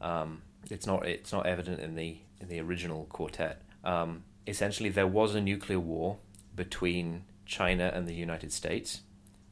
[0.00, 3.62] Um, it's not it's not evident in the in the original quartet.
[3.84, 6.18] Um, essentially, there was a nuclear war
[6.54, 9.02] between China and the United States.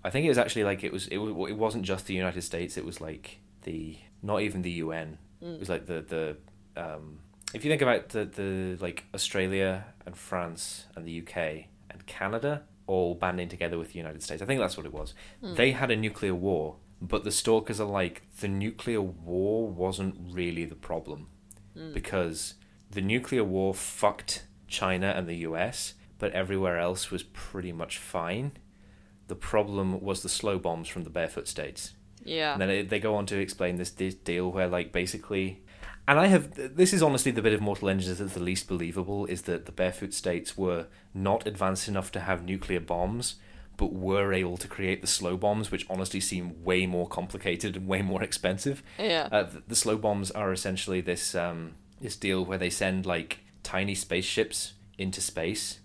[0.03, 2.43] I think it was actually like it was it, wa- it wasn't just the United
[2.43, 2.77] States.
[2.77, 5.19] It was like the not even the UN.
[5.41, 6.37] It was like the the
[6.77, 7.21] um,
[7.55, 12.63] if you think about the the like Australia and France and the UK and Canada
[12.87, 14.43] all banding together with the United States.
[14.43, 15.15] I think that's what it was.
[15.41, 15.55] Hmm.
[15.55, 20.65] They had a nuclear war, but the Stalkers are like the nuclear war wasn't really
[20.65, 21.29] the problem
[21.75, 21.93] hmm.
[21.93, 22.55] because
[22.91, 28.53] the nuclear war fucked China and the US, but everywhere else was pretty much fine.
[29.29, 31.95] The problem was the slow bombs from the barefoot states.
[32.23, 32.53] Yeah.
[32.53, 35.64] And then it, they go on to explain this, this deal where, like, basically.
[36.07, 36.77] And I have.
[36.77, 39.73] This is honestly the bit of Mortal Engines that's the least believable is that the
[39.73, 43.37] barefoot states were not advanced enough to have nuclear bombs,
[43.77, 47.89] but were able to create the slow bombs, which honestly seem way more complicated and
[47.89, 48.83] way more expensive.
[48.99, 49.29] Yeah.
[49.33, 53.41] Uh, the, the slow bombs are essentially this um, this deal where they send like
[53.63, 55.81] tiny spaceships into space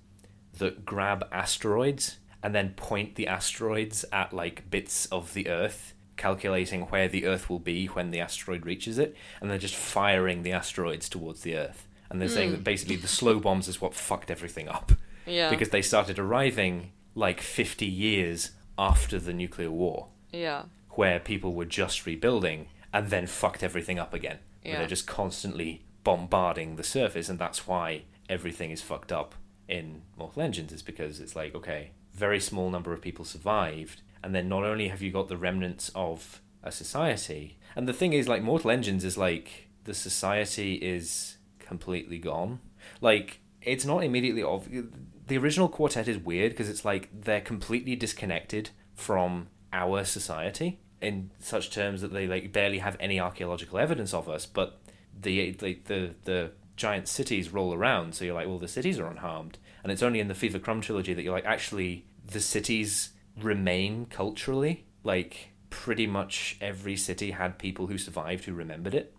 [0.57, 6.83] that grab asteroids and then point the asteroids at like bits of the Earth, calculating
[6.83, 10.51] where the Earth will be when the asteroid reaches it, and they're just firing the
[10.51, 11.87] asteroids towards the Earth.
[12.09, 12.63] And they're saying that hmm.
[12.63, 14.91] basically the slow bombs is what fucked everything up
[15.25, 15.49] yeah.
[15.49, 20.63] because they started arriving like 50 years after the nuclear war yeah.
[20.91, 24.39] where people were just rebuilding and then fucked everything up again.
[24.63, 24.79] Yeah.
[24.79, 29.35] they're just constantly bombarding the surface, and that's why everything is fucked up
[29.67, 34.33] in Mortal Engines, is because it's like, okay, very small number of people survived, and
[34.35, 38.27] then not only have you got the remnants of a society, and the thing is,
[38.27, 42.59] like, Mortal Engines is like, the society is completely gone.
[43.01, 44.85] Like, it's not immediately obvious.
[45.27, 51.31] The original quartet is weird because it's like they're completely disconnected from our society in
[51.39, 54.79] such terms that they like barely have any archaeological evidence of us, but
[55.17, 59.07] the the the, the giant cities roll around, so you're like, well, the cities are
[59.07, 63.09] unharmed, and it's only in the Fever Crumb trilogy that you're like, actually, the cities
[63.43, 64.85] remain culturally.
[65.03, 69.15] Like pretty much every city had people who survived who remembered it,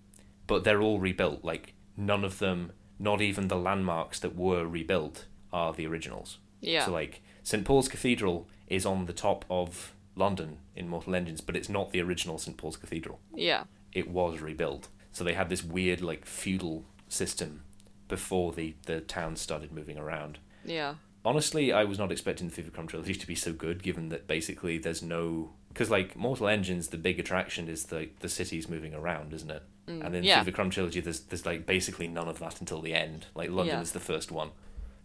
[0.46, 1.44] but they're all rebuilt.
[1.44, 6.38] Like none of them, not even the landmarks that were rebuilt, are the originals.
[6.60, 6.84] Yeah.
[6.84, 11.56] So like St Paul's Cathedral is on the top of London in Mortal Engines, but
[11.56, 13.20] it's not the original St Paul's Cathedral.
[13.34, 13.64] yeah.
[13.92, 14.86] It was rebuilt.
[15.10, 17.64] So they had this weird like feudal system
[18.06, 20.38] before the the towns started moving around.
[20.64, 20.94] Yeah.
[21.24, 24.26] Honestly, I was not expecting the Fever Crumb trilogy to be so good, given that
[24.26, 28.94] basically there's no because like Mortal Engines, the big attraction is the the cities moving
[28.94, 29.62] around, isn't it?
[29.86, 30.38] and then Mm, yeah.
[30.44, 33.26] Fever Crumb trilogy, there's there's like basically none of that until the end.
[33.34, 33.80] Like London Yeah.
[33.82, 34.50] is the first one,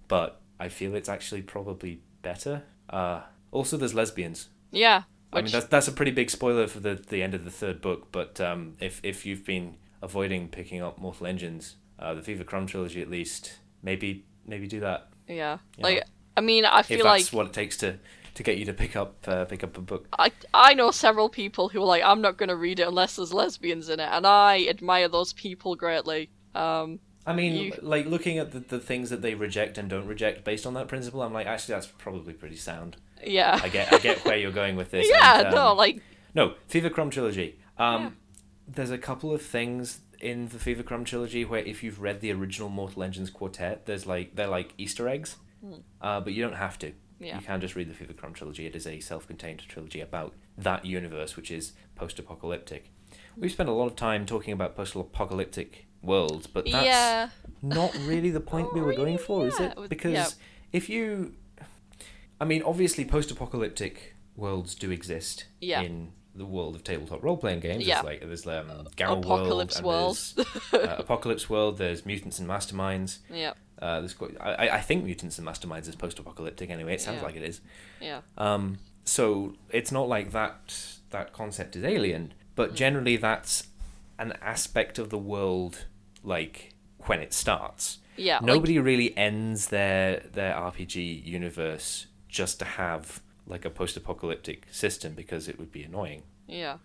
[0.08, 2.64] but I feel it's actually probably better.
[2.90, 4.50] Uh, also, there's lesbians.
[4.72, 5.04] Yeah.
[5.34, 7.82] I mean, that's that's a pretty big spoiler for the, the end of the third
[7.82, 8.10] book.
[8.12, 12.68] But um, if if you've been avoiding picking up Mortal Engines, uh, the Fever Crumb
[12.68, 15.10] trilogy at least, maybe maybe do that.
[15.28, 15.58] Yeah.
[15.78, 15.84] Yeah.
[15.84, 16.04] Like,
[16.38, 17.98] I mean, I If feel that's like what it takes to,
[18.36, 20.08] to get you to pick up uh, pick up a book.
[20.20, 23.34] I I know several people who are like, I'm not gonna read it unless there's
[23.34, 26.30] lesbians in it, and I admire those people greatly.
[26.54, 30.06] Um, I mean, You- like looking at the, the things that they reject and don't
[30.08, 32.98] reject based on that principle, I'm like, actually, that's probably pretty sound.
[33.26, 33.60] yeah.
[33.64, 35.08] I get I get where you're going with this.
[35.10, 35.40] yeah.
[35.40, 36.02] and, um, no, like,
[36.36, 37.58] No, Fever Crumb trilogy.
[37.78, 38.10] Um, Yeah.
[38.68, 42.32] There's a couple of things in the Fever Crumb trilogy where if you've read the
[42.32, 45.36] original Mortal Engines quartet, there's like they're like Easter eggs,
[46.02, 46.94] uh, but you don't have to.
[47.20, 47.38] Yeah.
[47.38, 48.66] You can just read the Fever Crumb trilogy.
[48.66, 52.92] It is a self-contained trilogy about that universe, which is post-apocalyptic.
[53.38, 57.30] We've spent a lot of time talking about post-apocalyptic worlds, but that's yeah.
[57.62, 59.78] not really the point we were going for, is it?
[59.88, 60.28] Because yeah.
[60.74, 61.36] if you,
[62.42, 65.82] I mean, obviously, post-apocalyptic worlds do exist Yeah.
[65.82, 67.86] in the world of tabletop role-playing games.
[67.88, 68.02] Yeah.
[68.02, 71.78] There's like there's um, Gamma Apocalypse World, there's, uh, Apocalypse World.
[71.78, 73.20] There's Mutants and Masterminds.
[73.32, 73.54] Yeah.
[73.82, 76.94] Uh, there's quite, I, I think Mutants and Masterminds is post-apocalyptic anyway.
[76.94, 77.24] It sounds Yeah.
[77.26, 77.62] like it is.
[78.02, 78.22] Yeah.
[78.38, 80.76] Um, so it's not like that
[81.12, 83.68] that concept is alien, but generally that's
[84.18, 85.86] an aspect of the world
[86.24, 86.74] like
[87.06, 88.00] when it starts.
[88.18, 88.36] Yeah.
[88.36, 95.14] like- Nobody really ends their their RPG universe just to have like a post-apocalyptic system
[95.14, 96.24] because it would be annoying.
[96.48, 96.78] yeah.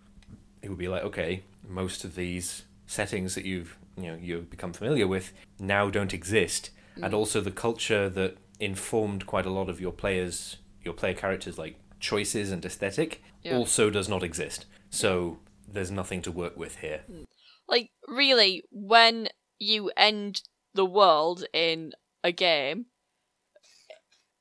[0.61, 4.73] It would be like, okay, most of these settings that you've you know you've become
[4.73, 7.17] familiar with now don't exist, and mm.
[7.17, 11.77] also the culture that informed quite a lot of your players, your player characters like
[11.99, 13.57] choices and aesthetic, Yeah.
[13.57, 14.67] also does not exist.
[14.91, 17.01] So there's nothing to work with here.
[17.11, 17.25] Mm.
[17.67, 20.43] like really when you end
[20.75, 21.91] the world in
[22.23, 22.85] a game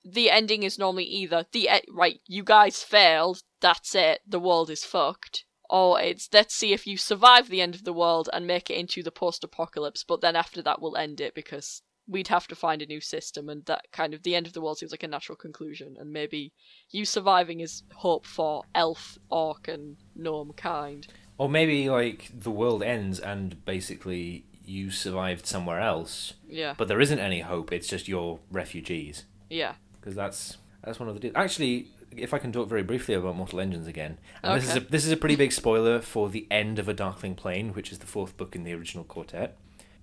[0.04, 4.70] the ending is normally either the e- right you guys failed that's it the world
[4.70, 8.46] is fucked or it's let's see if you survive the end of the world and
[8.46, 12.48] make it into the post-apocalypse but then after that we'll end it because we'd have
[12.48, 14.90] to find a new system and that kind of the end of the world seems
[14.90, 16.52] like a natural conclusion and maybe
[16.90, 21.06] you surviving is hope for elf orc and gnome kind
[21.38, 27.00] Or maybe like the world ends and basically you survived somewhere else, yeah but there
[27.00, 27.72] isn't any hope.
[27.72, 29.24] It's just you're refugees.
[29.48, 31.32] yeah because that's that's one of the.
[31.34, 34.80] Actually, if I can talk very briefly about Mortal Engines again, and this is a,
[34.80, 37.98] this is a pretty big spoiler for the end of A Darkling Plain, which is
[37.98, 39.56] the fourth book in the original quartet.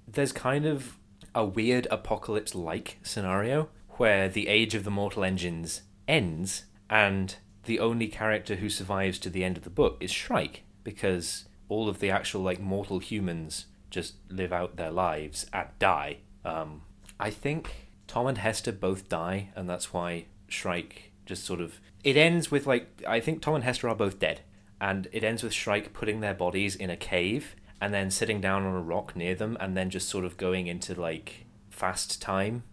[0.07, 0.97] There's kind of
[1.35, 7.35] a weird apocalypse-like scenario where the age of the Mortal Engines ends, and
[7.65, 11.89] the only character who survives to the end of the book is Shrike, because all
[11.89, 16.17] of the actual like mortal humans just live out their lives and die.
[16.45, 16.83] Um,
[17.19, 21.79] I think Tom and Hester both die, and that's why Shrike just sort of.
[22.03, 24.41] It ends with like I think Tom and Hester are both dead,
[24.79, 28.65] and it ends with Shrike putting their bodies in a cave and then sitting down
[28.65, 32.63] on a rock near them, and then just sort of going into like fast time,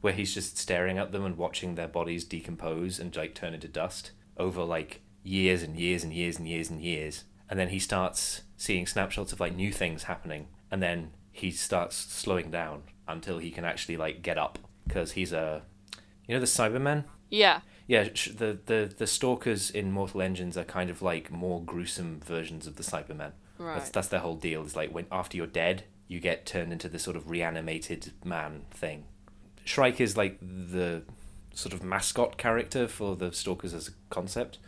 [0.00, 3.68] where he's just staring at them and watching their bodies decompose and like turn into
[3.68, 7.78] dust over like years and years and years and years and years, and then he
[7.78, 13.38] starts seeing snapshots of like new things happening, and then he starts slowing down until
[13.38, 14.58] he can actually like get up
[14.90, 15.62] because he's a
[16.26, 17.60] you know the cybermen Yeah.
[17.86, 22.66] yeah the, the the stalkers in mortal engines are kind of like more gruesome versions
[22.66, 23.76] of the cybermen Right.
[23.76, 26.88] that's that's their whole deal is like when after you're dead you get turned into
[26.88, 29.04] this sort of reanimated man thing
[29.64, 31.02] shrike is like the
[31.54, 34.58] sort of mascot character for the stalkers as a concept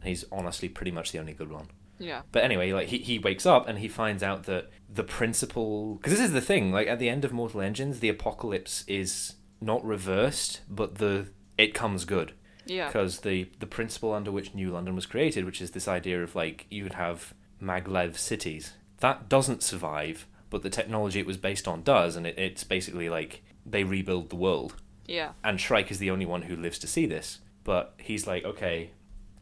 [0.00, 1.66] and he's honestly pretty much the only good one
[1.98, 2.22] Yeah.
[2.30, 6.12] but anyway, like he, he wakes up and he finds out that the principal because
[6.12, 9.84] this is the thing, like at the end of Mortal Engines, the apocalypse is not
[9.84, 11.28] reversed, but the
[11.58, 12.32] it comes good
[12.66, 12.86] Yeah.
[12.88, 16.34] because the the principle under which New London was created, which is this idea of
[16.34, 17.32] like you would have
[17.62, 22.38] maglev cities, that doesn't survive, but the technology it was based on does, and it,
[22.38, 24.74] it's basically like they rebuild the world
[25.06, 25.30] Yeah.
[25.42, 27.38] and Shrike is the only one who lives to see this.
[27.64, 28.90] But he's like, okay,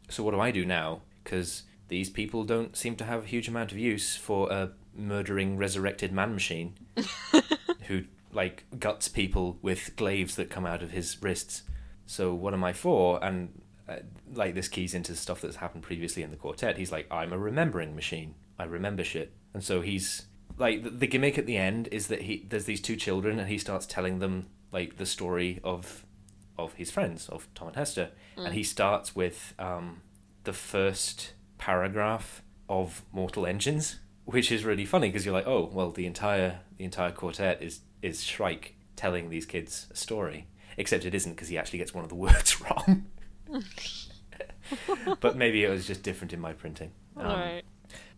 [0.09, 1.03] so what do I do now?
[1.23, 5.59] Because these people don't seem to have a huge amount of use for a murdering
[5.59, 6.75] resurrected man machine
[7.89, 8.05] who
[8.35, 11.63] like guts people with glaives that come out of his wrists.
[12.07, 13.23] So what am I for?
[13.25, 13.97] And uh,
[14.33, 16.77] like this keys into stuff that's happened previously in the quartet.
[16.77, 18.35] He's like, I'm a remembering machine.
[18.59, 19.33] I remember shit.
[19.53, 20.27] And so he's
[20.57, 23.49] like the, the gimmick at the end is that he there's these two children and
[23.49, 26.05] he starts telling them like the story of
[26.57, 30.03] of his friends of Tom and Hester, and he starts with um,
[30.45, 35.91] the first paragraph of Mortal Engines, which is really funny because you're like, oh well,
[35.91, 40.47] the entire the entire quartet is is Shrike telling these kids a story,
[40.77, 43.07] except it isn't because he actually gets one of the words wrong.
[45.21, 46.93] but maybe it was just different in my printing.
[47.17, 47.65] Um, Alright.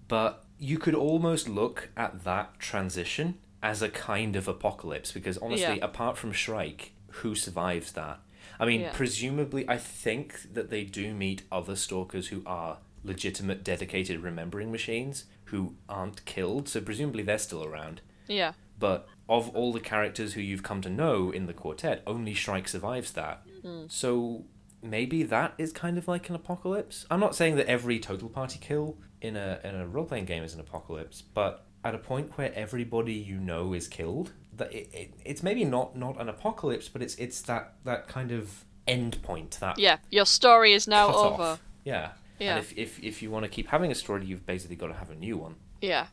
[0.09, 5.79] but you could almost look at that transition as a kind of apocalypse because honestly,
[5.79, 5.85] Yeah.
[5.85, 8.21] apart from Shrike, who survives that?
[8.59, 8.93] I mean, Yeah.
[8.93, 15.25] presumably, I think that they do meet other stalkers who are legitimate, dedicated remembering machines
[15.47, 18.01] who aren't killed, so presumably they're still around.
[18.29, 18.53] Yeah.
[18.79, 22.69] But of all the characters who you've come to know in the quartet, only Shrike
[22.69, 23.43] survives that.
[23.63, 23.85] Hmm.
[23.89, 24.45] So
[24.83, 27.07] maybe that is kind of like an apocalypse.
[27.11, 30.43] I'm not saying that every total party kill in a in a role playing game
[30.45, 34.89] is an apocalypse, but at a point where everybody you know is killed, that it,
[34.93, 39.21] it, it's maybe not not an apocalypse, but it's it's that that kind of end
[39.23, 39.99] point that Yeah.
[40.11, 41.43] Your story is now over.
[41.43, 41.61] off.
[41.85, 42.11] Yeah.
[42.39, 42.51] Yeah.
[42.57, 44.95] And if, if if you want to keep having a story, you've basically got to
[44.95, 46.07] have a new one, Yeah.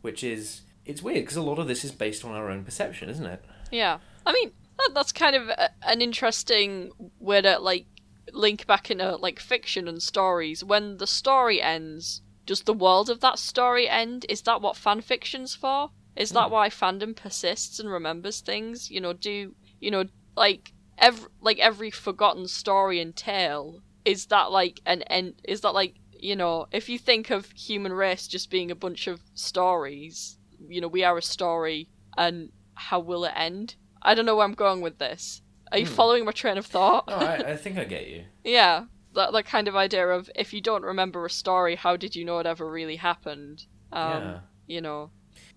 [0.00, 3.08] which is it's weird because a lot of this is based on our own perception,
[3.08, 3.44] isn't it?
[3.70, 3.98] Yeah.
[4.26, 7.86] I mean, that, that's kind of a, an interesting way to like
[8.32, 10.64] link back into like fiction and stories.
[10.64, 14.26] When the story ends, does the world of that story end?
[14.28, 15.90] Is that what fan fiction's for?
[16.16, 16.52] Is that Hmm.
[16.52, 18.90] why fandom persists and remembers things?
[18.90, 20.04] You know, do you know
[20.36, 23.80] like every like every forgotten story and tale?
[24.04, 25.40] Is that like an end?
[25.44, 29.06] Is that like you know, if you think of human race just being a bunch
[29.06, 33.76] of stories, you know, we are a story, and how will it end?
[34.02, 35.42] I don't know where I'm going with this.
[35.72, 35.92] Are you Hmm.
[35.94, 37.04] following my train of thought?
[37.08, 38.24] Oh, I, I think I get you.
[38.44, 38.84] yeah,
[39.14, 42.24] that that kind of idea of if you don't remember a story, how did you
[42.24, 43.64] know it ever really happened?
[43.92, 44.38] Um, yeah.
[44.66, 45.10] You know,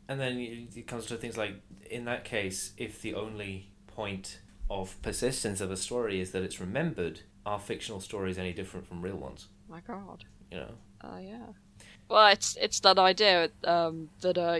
[0.09, 0.37] And then
[0.75, 1.53] it comes to things like,
[1.89, 4.39] in that case, if the only point
[4.69, 9.01] of persistence of a story is that it's remembered, are fictional stories any different from
[9.01, 9.47] real ones?
[9.69, 10.25] my God.
[10.51, 10.71] You know?
[11.03, 11.47] Uh, yeah.
[12.09, 14.59] Well, it's it's that idea um, that uh,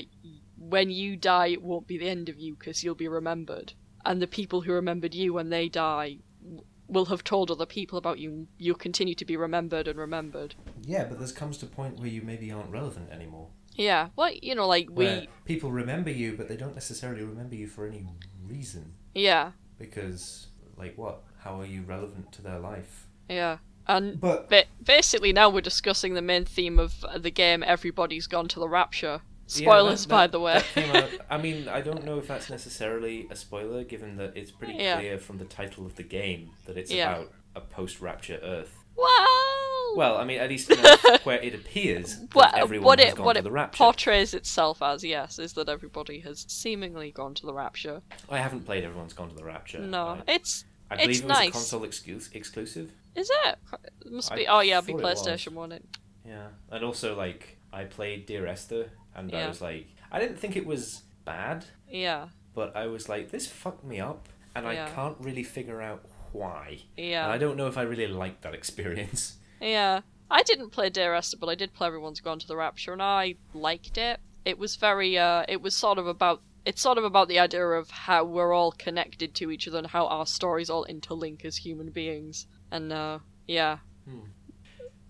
[0.57, 3.73] when you die, it won't be the end of you because you'll be remembered,
[4.05, 7.97] and the people who remembered you when they die w- will have told other people
[7.97, 8.47] about you.
[8.57, 10.55] You'll continue to be remembered and remembered.
[10.81, 13.47] Yeah, but this comes to a point where you maybe aren't relevant anymore.
[13.75, 17.67] Yeah, well, you know, like we, people remember you, but they don't necessarily remember you
[17.67, 18.05] for any
[18.43, 18.93] reason.
[19.13, 21.23] yeah, Because, like, what?
[21.39, 23.07] How are you relevant to their life?
[23.29, 23.57] yeah,
[23.87, 27.63] and But ba- basically now we're discussing the main theme of the game.
[27.63, 29.21] Everybody's gone to the rapture.
[29.49, 30.61] Spoilers, that- by the way.
[30.75, 34.51] that out- I mean, I don't know if that's necessarily a spoiler, given that it's
[34.51, 34.97] pretty Yeah.
[34.99, 37.15] clear from the title of the game that it's Yeah.
[37.15, 38.75] about a post-rapture Earth.
[38.95, 40.69] Well, Well, I mean, at least
[41.23, 43.77] where it appears that Well, everyone what has it gone what to it the rapture.
[43.77, 48.01] portrays itself as, yes, is that everybody has seemingly gone to the rapture.
[48.29, 49.79] I haven't played Everyone's Gone to the Rapture.
[49.79, 51.49] No, I, it's I believe it's it was nice.
[51.49, 52.91] a console exclu- exclusive.
[53.17, 53.57] Is it?
[54.05, 54.47] It must I be.
[54.47, 55.05] Oh yeah, it'd be thought it.
[55.17, 55.71] PlayStation One.
[55.71, 55.83] It.
[56.25, 60.55] Yeah, and also like I played Dear Esther, and I was like, I didn't think
[60.55, 65.17] it was bad, Yeah, but I was like, this fucked me up, and I can't
[65.19, 66.79] really figure out why.
[66.95, 69.37] yeah, And I don't know if I really liked that experience.
[69.61, 70.01] yeah.
[70.29, 73.01] I didn't play Dear Esther, but I did play Everyone's Gone to the Rapture, and
[73.01, 74.19] I liked it.
[74.43, 75.17] It was very.
[75.17, 76.41] uh It was sort of about.
[76.65, 79.87] It's sort of about the idea of how we're all connected to each other and
[79.87, 82.45] how our stories all interlink as human beings.
[82.71, 84.19] And uh yeah, Hmm.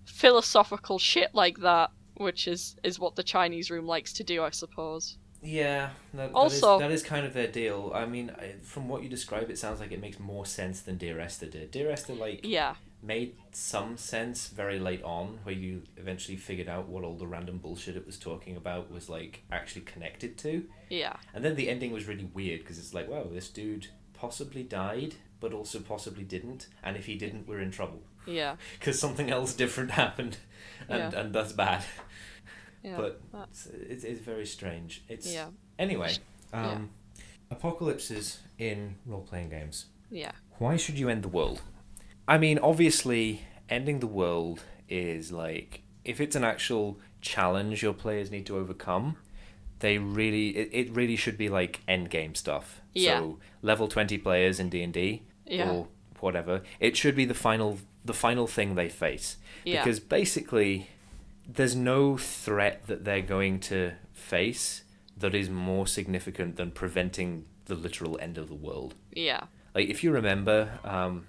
[0.06, 4.50] philosophical shit like that, which is is what the Chinese room likes to do, I
[4.52, 5.18] suppose.
[5.42, 7.92] Yeah, that, Also- that, is, that is kind of their deal.
[7.94, 8.32] I mean,
[8.64, 11.70] from what you describe, it sounds like it makes more sense than Dear Esther did.
[11.70, 16.88] Dear Esther, like, Yeah, made some sense very late on, where you eventually figured out
[16.90, 20.68] what all the random bullshit it was talking about was like actually connected to.
[20.90, 24.64] yeah, And then the ending was really weird because it's like, wow, this dude possibly
[24.64, 26.68] died, but also possibly didn't.
[26.84, 30.38] And if he didn't, we're in trouble yeah, because something else different happened,
[30.90, 31.20] and Yeah.
[31.20, 31.84] and that's bad.
[32.84, 32.98] yeah.
[32.98, 33.50] But that-
[33.90, 35.04] it's, it's, very strange.
[35.10, 35.48] It's yeah,
[35.80, 36.14] anyway.
[36.54, 36.72] Yeah.
[36.72, 36.90] Um,
[37.50, 39.86] Apocalypses in role playing games.
[40.12, 41.62] yeah, Why should you end the world?
[42.28, 48.32] I mean, obviously, ending the world is like if it's an actual challenge your players
[48.32, 49.18] need to overcome,
[49.80, 52.82] they really it, it really should be like end game stuff.
[52.94, 53.20] Yeah.
[53.20, 55.72] So level twenty players in D and D Yeah.
[55.72, 55.88] or
[56.20, 56.62] whatever.
[56.80, 59.38] It should be the final the final thing they face.
[59.66, 59.84] Yeah.
[59.84, 60.90] Because basically
[61.48, 64.84] there's no threat that they're going to face
[65.18, 68.96] that is more significant than preventing the literal end of the world.
[69.12, 69.42] yeah,
[69.76, 71.28] Like if you remember, um,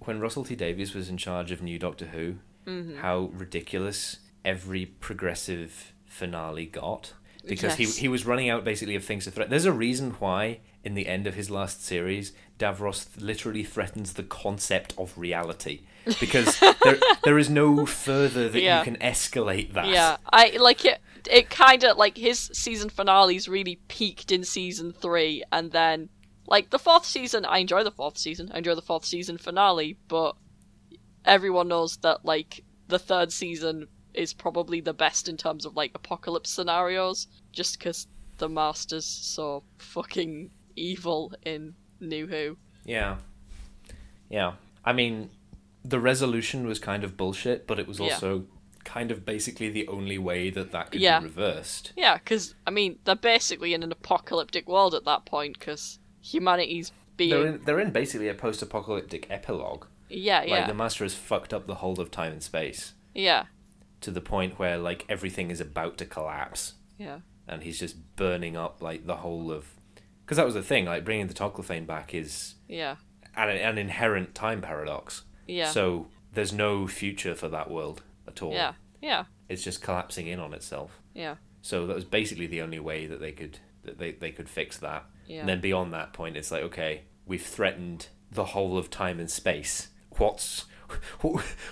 [0.00, 2.36] when Russell T Davies was in charge of New Doctor Who,
[2.66, 2.98] Mm-hmm.
[2.98, 7.12] how ridiculous every progressive finale got
[7.46, 7.96] because Yes.
[7.96, 9.48] he he was running out basically of things to threat.
[9.50, 14.22] There's a reason why in the end of his last series, Davros literally threatens the
[14.22, 15.80] concept of reality
[16.20, 18.78] because there there is no further that Yeah.
[18.78, 19.88] you can escalate that.
[19.88, 20.16] yeah.
[20.32, 21.00] I like it.
[21.30, 26.08] It kind of like his season finales really peaked in season three, and then
[26.46, 27.44] like the fourth season.
[27.44, 28.50] I enjoy the fourth season.
[28.54, 30.36] I enjoy the fourth season finale, but
[31.24, 35.92] everyone knows that like the third season is probably the best in terms of like
[35.94, 38.06] apocalypse scenarios, just because
[38.38, 42.56] the master's so fucking evil in New Who.
[42.84, 43.16] Yeah.
[44.28, 44.54] Yeah.
[44.84, 45.30] I mean,
[45.84, 48.06] the resolution was kind of bullshit, but it was Yeah.
[48.14, 48.46] also
[48.84, 51.20] kind of basically the only way that that could Yeah.
[51.20, 51.92] be reversed.
[51.96, 56.92] Yeah, because I mean they're basically in an apocalyptic world at that point because humanity's
[57.16, 59.86] being They're in, they're in basically a post-apocalyptic epilogue.
[60.08, 63.44] yeah yeah Like the master has fucked up the whole of time and space yeah
[64.00, 68.56] to the point where like everything is about to collapse, yeah and he's just burning
[68.56, 69.74] up like the whole of.
[70.30, 72.94] Because that was the thing, like bringing the Toclafane back is yeah
[73.36, 75.24] an, an inherent time paradox.
[75.48, 78.52] yeah So there's no future for that world at all.
[78.52, 81.00] yeah yeah It's just collapsing in on itself.
[81.14, 84.48] yeah So that was basically the only way that they could that they, they could
[84.48, 85.04] fix that.
[85.26, 89.18] yeah And then beyond that point, it's like okay, we've threatened the whole of time
[89.18, 89.88] and space.
[90.18, 90.66] What's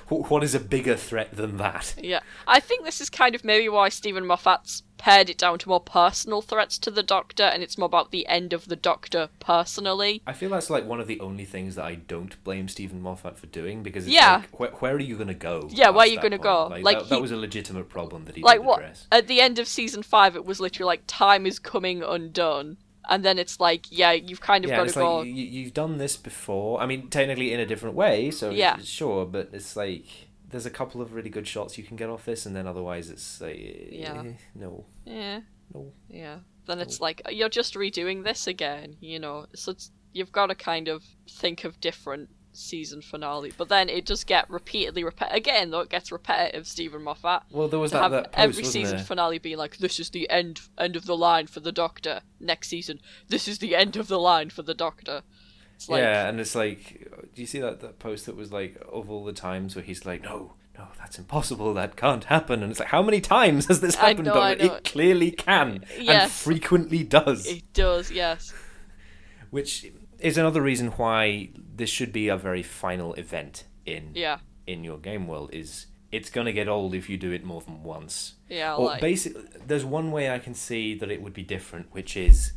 [0.08, 1.94] what is a bigger threat than that?
[2.02, 5.68] yeah I think this is kind of maybe why Steven Moffat's pared it down to
[5.68, 9.30] more personal threats to the Doctor, and it's more about the end of the Doctor
[9.40, 10.22] personally.
[10.26, 13.38] I feel that's like one of the only things that I don't blame Steven Moffat
[13.38, 14.38] for doing because it's Yeah.
[14.38, 15.68] like, where, where are you going to go?
[15.72, 16.66] Yeah, where are you gonna go?
[16.66, 19.06] Like, Like, that, that was a legitimate problem that he Like what address.
[19.12, 22.76] at the end of season five, it was literally like time is coming undone,
[23.08, 25.18] and then it's like yeah, you've kind of Yeah, got it's to go.
[25.18, 26.80] like you, you've done this before.
[26.80, 28.76] I mean, technically in a different way, so Yeah.
[28.82, 30.04] sure, but it's like
[30.50, 33.10] there's a couple of really good shots you can get off this, and then otherwise
[33.10, 33.58] it's like
[33.92, 34.22] Yeah.
[34.22, 35.40] eh, no, Yeah.
[35.74, 35.92] no.
[36.08, 36.38] Yeah.
[36.66, 39.46] Then it's like you're just redoing this again, you know.
[39.54, 43.52] So it's, you've got to kind of think of different season finale.
[43.56, 46.66] But then it does get repeatedly repet again though it gets repetitive.
[46.66, 49.04] Steven Moffat Well, there was that, that post, every season there?
[49.04, 52.68] finale being like, "This is the end end of the line for the Doctor." Next
[52.68, 55.22] season, this is the end of the line for the Doctor.
[55.78, 58.76] It's like, yeah, and it's like, do you see that that post that was like
[58.92, 62.70] of all the times where he's like, no, no, that's impossible, that can't happen, and
[62.72, 64.26] it's like, how many times has this happened?
[64.26, 67.46] know, But it clearly can, and frequently does.
[67.46, 68.10] it does.
[68.10, 68.52] Yes.
[69.50, 69.86] Which
[70.18, 74.38] is another reason why this should be a very final event in Yeah.
[74.66, 75.50] in your game world.
[75.52, 78.34] Is it's gonna get old if you do it more than once.
[78.48, 81.92] Yeah, Or like basically, there's one way I can see that it would be different,
[81.92, 82.52] which is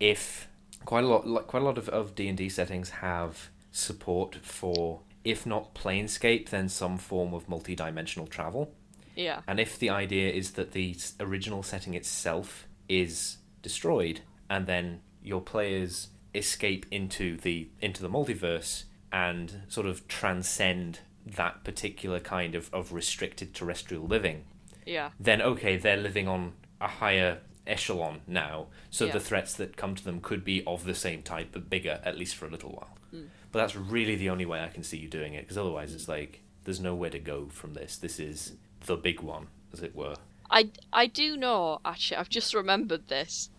[0.00, 0.48] if
[0.84, 4.36] quite a lot, like, quite a lot of of D and D settings have support
[4.42, 8.74] for, if not planescape, then some form of multi-dimensional travel.
[9.14, 14.20] yeah, And if the idea is that the original setting itself is destroyed,
[14.50, 21.62] and then your players escape into the into the multiverse and sort of transcend that
[21.62, 24.44] particular kind of, of restricted terrestrial living,
[24.86, 29.12] yeah, then okay, they're living on a higher echelon now, so Yeah.
[29.12, 32.18] the threats that come to them could be of the same type but bigger, at
[32.18, 32.96] least for a little while.
[33.14, 33.28] Mm.
[33.50, 36.08] But that's really the only way I can see you doing it, because otherwise it's
[36.08, 37.96] like there's nowhere to go from this.
[37.96, 38.54] This is
[38.86, 40.16] the big one, as it were.
[40.50, 42.16] I I do know actually.
[42.18, 43.50] I've just remembered this.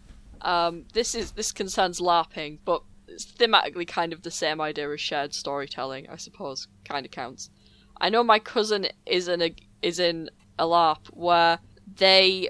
[0.41, 4.99] Um, this is this concerns LARPing, but it's thematically kind of the same idea as
[5.01, 6.09] shared storytelling.
[6.09, 7.49] I suppose kind of counts.
[8.01, 10.29] I know my cousin is in a is in
[10.59, 11.59] a LARP where
[11.97, 12.49] they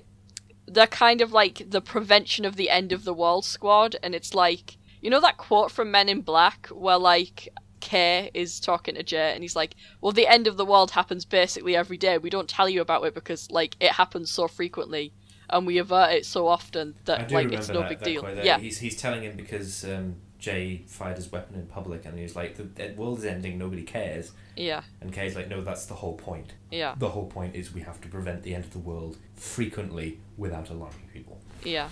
[0.67, 4.33] they're kind of like the prevention of the end of the world squad, and it's
[4.33, 7.49] like you know that quote from Men in Black where like
[7.81, 11.25] Kay is talking to Jay, and he's like, "Well, the end of the world happens
[11.25, 12.17] basically every day.
[12.17, 15.13] We don't tell you about it because like it happens so frequently,
[15.49, 18.95] and we avert it so often that like it's no big deal." Yeah, He's he's
[18.95, 22.63] telling him because um, Jay fired his weapon in public, and he was like, "The
[22.63, 23.57] the world is ending.
[23.57, 26.51] Nobody cares." yeah, And Kay's like, "No, that's the whole point.
[26.69, 30.19] yeah, The whole point is we have to prevent the end of the world frequently
[30.35, 31.87] without alarming people." yeah.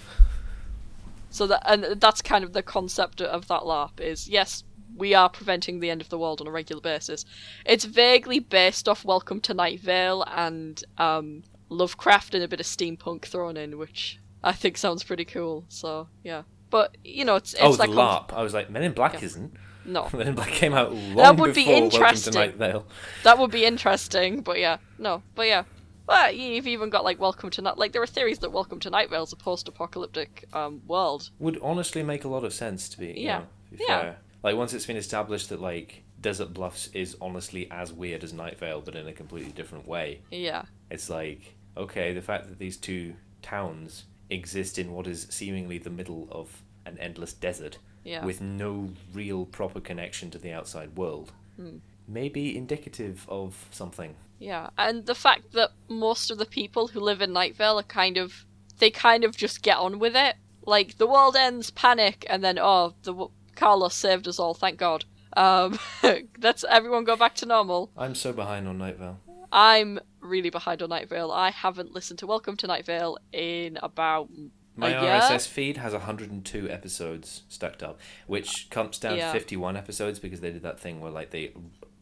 [1.29, 4.65] So that and that's kind of the concept of that LARP is yes,
[4.97, 7.23] we are preventing the end of the world on a regular basis.
[7.65, 12.65] It's vaguely based off Welcome to Night Vale and um, Lovecraft and a bit of
[12.65, 15.63] steampunk thrown in, which I think sounds pretty cool.
[15.69, 16.41] So yeah,
[16.71, 18.33] but you know, it's it's oh, like the LARP.
[18.33, 19.25] I was like, Men in Black Yeah.
[19.25, 19.53] isn't.
[19.85, 22.33] no, Men in Black came out long That would be before Welcome to interesting.
[22.33, 22.85] Night Vale.
[23.23, 24.41] that would be interesting.
[24.41, 25.63] But yeah, no, but yeah.
[26.07, 27.77] But you've even got like Welcome to Night.
[27.77, 31.29] Like there are theories that Welcome to Night Vale is a post-apocalyptic um, world.
[31.39, 33.07] Would honestly make a lot of sense to be.
[33.07, 33.37] you Yeah.
[33.39, 34.01] know, be Yeah.
[34.01, 34.17] fair.
[34.43, 38.59] Like once it's been established that like Desert Bluffs is honestly as weird as Night
[38.59, 40.21] Vale, but in a completely different way.
[40.31, 45.77] Yeah, It's like, okay, the fact that these two towns exist in what is seemingly
[45.77, 50.95] the middle of an endless desert yeah, with no real proper connection to the outside
[50.97, 51.77] world Hmm.
[52.07, 54.15] may be indicative of something.
[54.39, 54.69] yeah.
[54.77, 58.17] And the fact that most of the people who live in Night Vale are kind
[58.17, 58.45] of
[58.79, 60.35] they kind of just get on with it.
[60.65, 64.53] Like the world ends, panic, and then oh, the Carlos saved us all.
[64.55, 65.05] Thank God.
[65.37, 65.77] Um,
[66.39, 67.91] that's everyone go back to normal.
[67.97, 69.19] I'm so behind on Night Vale.
[69.51, 71.31] I'm really behind on Night Vale.
[71.31, 74.29] I haven't listened to Welcome to Night Vale in about
[74.75, 75.11] My a year.
[75.21, 79.31] RSS feed has 102 episodes stacked up, which comes down Yeah.
[79.31, 81.53] to 51 episodes because they did that thing where like they,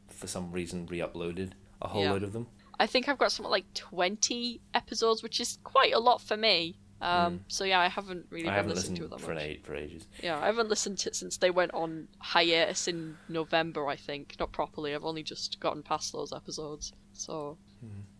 [0.07, 1.51] for some reason, re-uploaded
[1.81, 2.11] a whole Yeah.
[2.11, 2.47] load of them.
[2.79, 6.77] I think I've got something like 20 episodes, which is quite a lot for me.
[7.01, 8.49] Um, So yeah, I haven't really.
[8.49, 10.05] I haven't listening listened to it for eight for ages.
[10.21, 13.87] Yeah, I haven't listened to it since they went on hiatus in November.
[13.87, 14.93] I think not properly.
[14.93, 16.91] I've only just gotten past those episodes.
[17.13, 17.57] So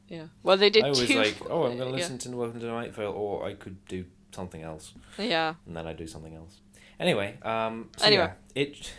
[0.10, 0.84] yeah, well they did.
[0.84, 1.16] I was two.
[1.18, 2.04] like, oh, I'm going to yeah.
[2.04, 5.88] listen to Welcome to Night Vale, or I could do something else, Yeah, and then
[5.88, 6.60] I do something else.
[7.00, 8.32] Anyway, um, so Anyway.
[8.56, 8.94] yeah, it.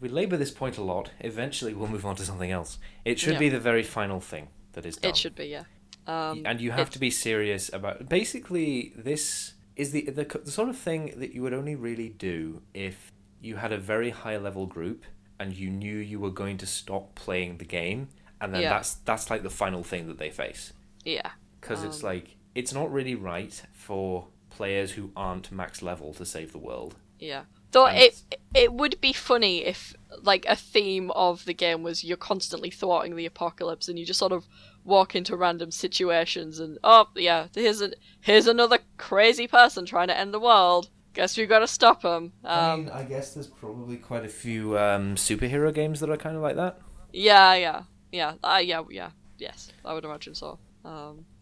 [0.00, 1.10] We labour this point a lot.
[1.20, 2.78] Eventually, we'll move on to something else.
[3.04, 3.38] It should Yeah.
[3.38, 5.10] be the very final thing that is done.
[5.10, 5.46] it should be.
[5.46, 5.64] Yeah.
[6.08, 10.50] Um, and you have it- to be serious about basically this is the, the the
[10.50, 14.36] sort of thing that you would only really do if you had a very high
[14.36, 15.04] level group
[15.38, 18.08] and you knew you were going to stop playing the game
[18.42, 18.70] and then Yeah.
[18.70, 20.72] that's that's like the final thing that they face
[21.04, 21.30] Yeah.
[21.60, 26.26] because it's Um, like it's not really right for players who aren't max level to
[26.26, 27.44] save the world Yeah.
[27.70, 32.04] Though And- it it would be funny if like a theme of the game was
[32.04, 34.46] you're constantly thwarting the apocalypse and you just sort of
[34.84, 40.18] walk into random situations and oh yeah here's a here's another crazy person trying to
[40.18, 40.90] end the world.
[41.14, 42.32] Guess we've got to stop him.
[42.42, 46.16] I Um, mean, I guess there's probably quite a few um, superhero games that are
[46.16, 46.78] kind of like that.
[47.12, 47.82] yeah, yeah,
[48.12, 49.10] yeah, uh, yeah, yeah.
[49.38, 50.60] Yes, I would imagine so.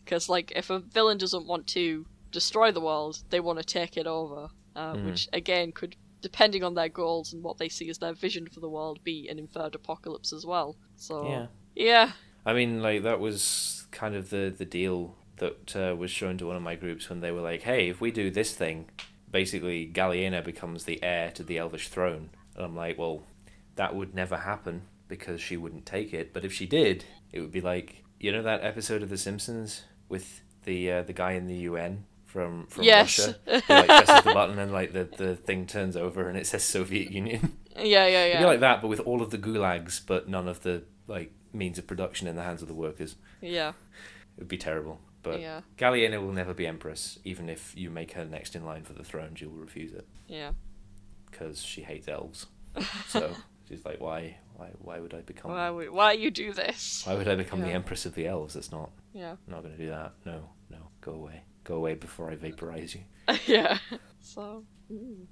[0.04, 3.96] Because like if a villain doesn't want to destroy the world, they want to take
[3.96, 5.04] it over, uh, Mhm.
[5.04, 8.60] which again could, depending on their goals and what they see as their vision for
[8.60, 10.76] the world, be an inferred apocalypse as well.
[10.96, 11.46] So Yeah.
[11.74, 12.12] yeah,
[12.46, 16.46] I mean, like that was kind of the the deal that uh, was shown to
[16.46, 18.88] one of my groups when they were like, "Hey, if we do this thing,
[19.30, 23.24] basically Galliena becomes the heir to the Elvish throne." And I'm like, "Well,
[23.76, 26.32] that would never happen because she wouldn't take it.
[26.32, 29.82] But if she did, it would be like you know that episode of The Simpsons
[30.08, 33.18] with the uh, the guy in the UN." From, from Yes.
[33.18, 36.46] Russia, who like presses the button and like the, the thing turns over and it
[36.46, 37.56] says Soviet Union.
[37.76, 40.62] yeah, yeah, yeah, be like that, but with all of the gulags, but none of
[40.62, 43.16] the like means of production in the hands of the workers.
[43.40, 43.70] Yeah.
[43.70, 45.00] It would be terrible.
[45.24, 45.62] But Yeah.
[45.76, 49.02] Galliena will never be empress, even if you make her next in line for the
[49.02, 49.34] throne.
[49.34, 50.52] She will refuse it Yeah.
[51.28, 52.46] because she hates elves.
[53.08, 53.34] So
[53.70, 55.52] she's like, why, why, why would I become?
[55.52, 57.04] Why would why you do this?
[57.06, 58.56] Why would I become the empress of the elves?
[58.56, 58.90] It's not.
[59.12, 59.32] Yeah.
[59.32, 60.12] I'm not going to do that.
[60.24, 60.78] No, no.
[61.00, 61.42] Go away.
[61.64, 63.02] Go away before I vaporize you.
[63.46, 63.78] yeah.
[64.20, 64.64] So.
[64.92, 65.24] mm.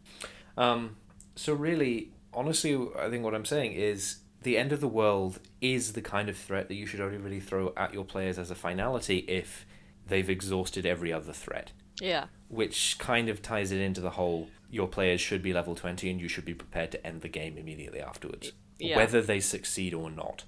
[0.57, 0.97] Um,
[1.37, 5.93] so really, honestly, I think what I'm saying is the end of the world is
[5.93, 8.55] the kind of threat that you should only really throw at your players as a
[8.55, 9.67] finality if
[10.07, 11.73] they've exhausted every other threat.
[12.01, 12.27] Yeah.
[12.49, 16.21] Which kind of ties it into the whole your players should be level 20 and
[16.21, 18.53] you should be prepared to end the game immediately afterwards.
[18.79, 18.97] Yeah.
[18.97, 20.45] Whether they succeed or not.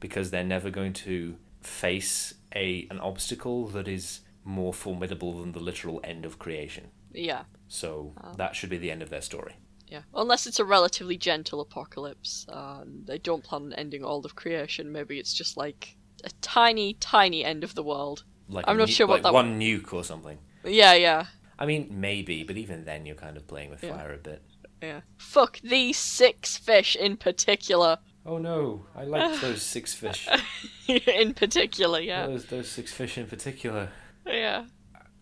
[0.00, 5.60] Because they're never going to face a an obstacle that is more formidable than the
[5.60, 6.84] literal end of creation.
[7.12, 7.42] Yeah.
[7.68, 8.32] So Oh.
[8.36, 9.56] that should be the end of their story.
[9.86, 10.02] Yeah.
[10.14, 14.34] Unless it's a relatively gentle apocalypse, uh, and they don't plan on ending all of
[14.34, 14.90] creation.
[14.90, 18.24] Maybe it's just like a tiny, tiny end of the world.
[18.48, 20.38] Like I'm not nu- sure what like that one nuke or something.
[20.64, 21.26] Yeah, yeah,
[21.58, 23.96] I mean, maybe, but even then, you're kind of playing with Yeah.
[23.96, 24.42] fire a bit.
[24.82, 25.00] yeah.
[25.16, 27.98] Fuck these six fish in particular.
[28.24, 30.28] Oh no, I like those six fish.
[30.88, 32.26] in particular, yeah.
[32.26, 33.90] Those those six fish in particular.
[34.26, 34.66] Yeah.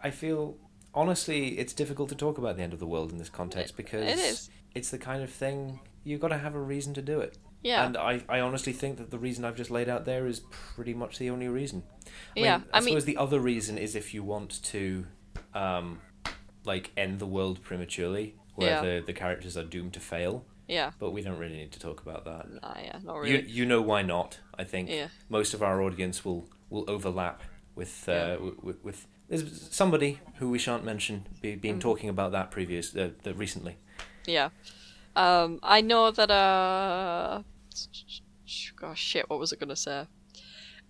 [0.03, 0.57] I feel
[0.95, 4.03] honestly, it's difficult to talk about the end of the world in this context because
[4.07, 4.51] it is.
[4.75, 7.39] it's the kind of thing you've got to have a reason to do it.
[7.63, 7.85] Yeah.
[7.87, 10.95] And I, I honestly think that the reason I've just laid out there is pretty
[10.95, 11.83] much the only reason.
[12.37, 15.07] I Yeah, Mean, I, I mean- suppose the other reason is if you want to,
[15.55, 16.01] um,
[16.67, 18.83] like end the world prematurely, where Yeah.
[18.83, 20.45] the the characters are doomed to fail.
[20.69, 20.91] yeah.
[20.99, 22.45] But we don't really need to talk about that.
[22.63, 23.33] Nah, yeah, not You really.
[23.49, 24.41] you you know why not?
[24.59, 25.09] I think Yeah.
[25.29, 27.43] most of our audience will will overlap
[27.77, 28.37] with uh, Yeah.
[28.67, 31.61] with, with there's somebody who we shan't mention be, Mm.
[31.61, 33.75] been talking about that previous uh, the, recently.
[34.27, 34.49] Yeah.
[35.17, 37.43] Um, I know that, uh.
[38.77, 40.07] Gosh, shit, what was I gonna say?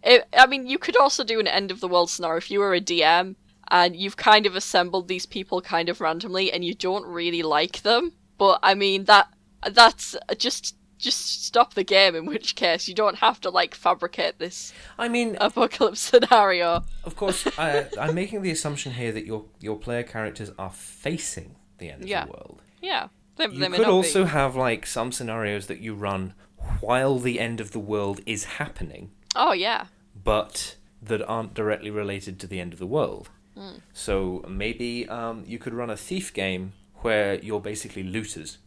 [0.03, 2.61] It, I mean, you could also do an end of the world scenario if you
[2.61, 3.37] were a DM
[3.69, 7.83] and you've kind of assembled these people kind of randomly and you don't really like
[7.83, 8.13] them.
[8.39, 9.29] But I mean, that
[9.71, 12.15] that's just just stop the game.
[12.15, 16.85] In which case, you don't have to like fabricate this I mean, apocalypse scenario.
[17.05, 21.57] of course, I, I'm making the assumption here that your your player characters are facing
[21.79, 22.63] the end of the world.
[22.81, 24.31] Yeah, they, You they could also Be.
[24.31, 26.35] have like some scenarios that you run
[26.81, 29.11] while the end of the world is happening.
[29.35, 29.87] Oh yeah,
[30.23, 33.31] but that aren't directly related to the end of the world.
[33.57, 33.79] Hmm.
[33.93, 38.59] So maybe um, you could run a thief game where you're basically looters.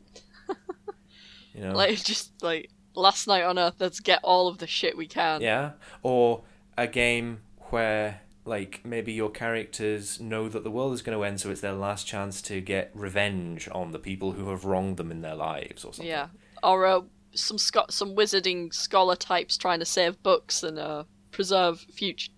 [1.53, 3.75] you know, like just like last night on Earth.
[3.79, 5.41] Let's get all of the shit we can.
[5.41, 5.71] yeah,
[6.01, 6.43] or
[6.77, 11.39] a game where like maybe your characters know that the world is going to end,
[11.39, 15.11] so it's their last chance to get revenge on the people who have wronged them
[15.11, 16.07] in their lives, or something.
[16.07, 16.27] Yeah,
[16.63, 17.01] or uh,
[17.33, 22.31] some sco- some wizarding scholar types trying to save books and uh, preserve future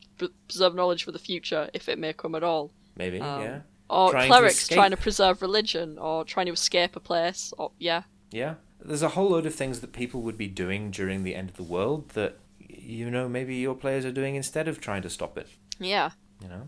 [0.47, 2.71] preserve knowledge for the future if it may come at all.
[2.95, 3.59] maybe, Um, yeah,
[3.89, 4.75] Or Trying clerics escape.
[4.77, 7.53] trying to preserve religion or trying to escape a place.
[7.57, 8.55] Or yeah, yeah.
[8.83, 11.55] There's a whole load of things that people would be doing during the end of
[11.57, 15.37] the world that you know maybe your players are doing instead of trying to stop
[15.37, 15.47] it.
[15.79, 16.11] yeah,
[16.41, 16.67] you know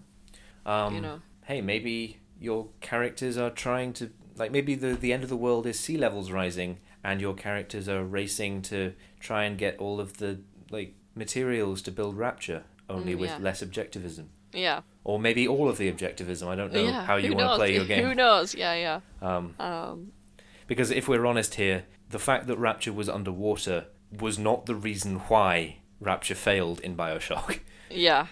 [0.65, 1.19] um you know.
[1.45, 5.65] hey maybe your characters are trying to like maybe the the end of the world
[5.65, 10.17] is sea levels rising and your characters are racing to try and get all of
[10.17, 10.39] the
[10.71, 13.37] like materials to build rapture only Mm, with yeah.
[13.47, 17.05] less objectivism Yeah, or maybe all of the objectivism i don't know yeah.
[17.05, 18.05] how you want to play your game.
[18.05, 18.53] Who knows?
[18.55, 18.99] Yeah, yeah.
[19.29, 20.11] um Um,
[20.67, 23.85] because if we're honest here the fact that rapture was underwater
[24.25, 28.27] was not the reason why rapture failed in bioshock yeah,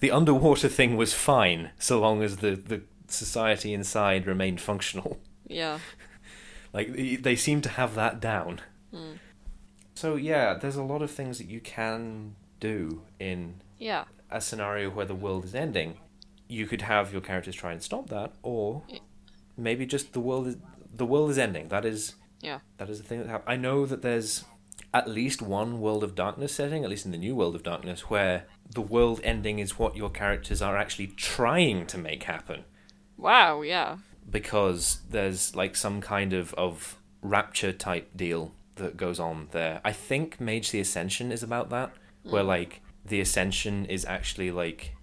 [0.00, 5.18] the underwater thing was fine so long as the, the society inside remained functional.
[5.48, 5.78] yeah,
[6.72, 6.88] Like
[7.22, 8.60] they- seem to have that down.
[8.94, 9.14] Hmm.
[9.94, 14.90] So yeah, there's a lot of things that you can do in yeah, a scenario
[14.90, 15.96] where the world is ending.
[16.48, 18.82] You could have your characters try and stop that, or
[19.56, 20.56] maybe just the world is
[20.94, 21.68] the world is ending.
[21.68, 24.44] That is yeah, that is the thing that hap- I know that there's
[24.94, 28.08] at least one World of Darkness setting, at least in the new World of Darkness,
[28.10, 32.64] where the world ending is what your characters are actually trying to make happen.
[33.16, 33.98] Wow, yeah,
[34.30, 39.80] because there's like some kind of of rapture type deal that goes on there.
[39.84, 42.48] I think Mage the Ascension is about that, where hmm.
[42.48, 44.94] like the Ascension is actually like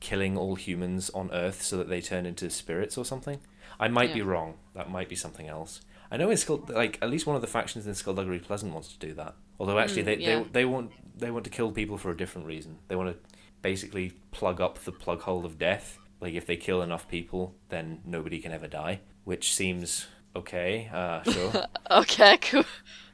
[0.00, 3.40] killing all humans on Earth so that they turn into spirits or something.
[3.80, 4.54] I might be wrong.
[4.74, 5.80] That might be something else.
[6.10, 8.92] I know in Skull like at least one of the factions in Skulduggery Pleasant wants
[8.92, 9.34] to do that.
[9.58, 10.38] Although actually Mm, they, yeah.
[10.42, 12.78] they they want they want to kill people for a different reason.
[12.88, 15.98] They want to basically plug up the plug hole of death.
[16.20, 20.88] Like if they kill enough people, then nobody can ever die, which seems okay.
[20.92, 21.52] Uh, sure.
[21.90, 22.64] okay, cool,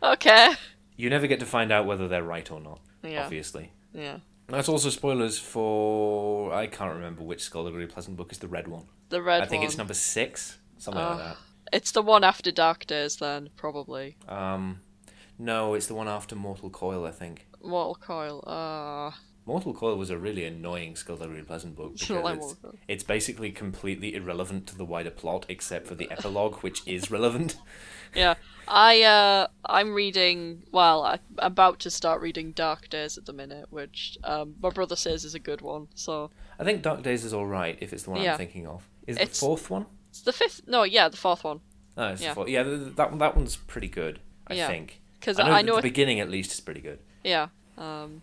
[0.02, 0.54] okay,
[0.96, 2.80] you never get to find out whether they're right or not.
[3.02, 4.18] yeah, Obviously, Yeah.
[4.48, 8.84] That's also spoilers for I can't remember which Skulduggery Pleasant book is the red one.
[9.08, 9.66] The red I think one.
[9.68, 11.08] it's number six, something Oh.
[11.10, 11.36] like that.
[11.72, 14.16] It's the one after Dark Days, then probably.
[14.28, 14.80] Um,
[15.38, 17.06] no, it's the one after Mortal Coil.
[17.06, 18.44] I think Mortal Coil.
[18.46, 23.50] Ah, Mortal Coil was a really annoying Skulduggery Pleasant book like because it's, it's basically
[23.50, 27.56] completely irrelevant to the wider plot except for the epilogue, which is relevant.
[28.14, 28.34] yeah.
[28.68, 30.62] I uh, I'm reading.
[30.70, 34.94] Well, I'm about to start reading Dark Days at the minute, which um, my brother
[34.94, 35.88] says is a good one.
[35.96, 36.30] So
[36.60, 38.32] I think Dark Days is all right if it's the one Yeah.
[38.32, 38.88] I'm thinking of.
[39.08, 39.86] Is It's- the fourth one?
[40.10, 40.60] it's the fifth.
[40.68, 41.60] No, yeah, the fourth one.
[41.96, 42.28] No, it's Yeah.
[42.28, 42.48] the fourth.
[42.48, 44.20] Yeah, th- th- that one- that one's pretty good.
[44.46, 44.68] I Yeah.
[44.68, 45.00] think.
[45.18, 47.00] Because I know, I know the beginning at least is pretty good.
[47.24, 47.48] Yeah.
[47.76, 48.22] Um.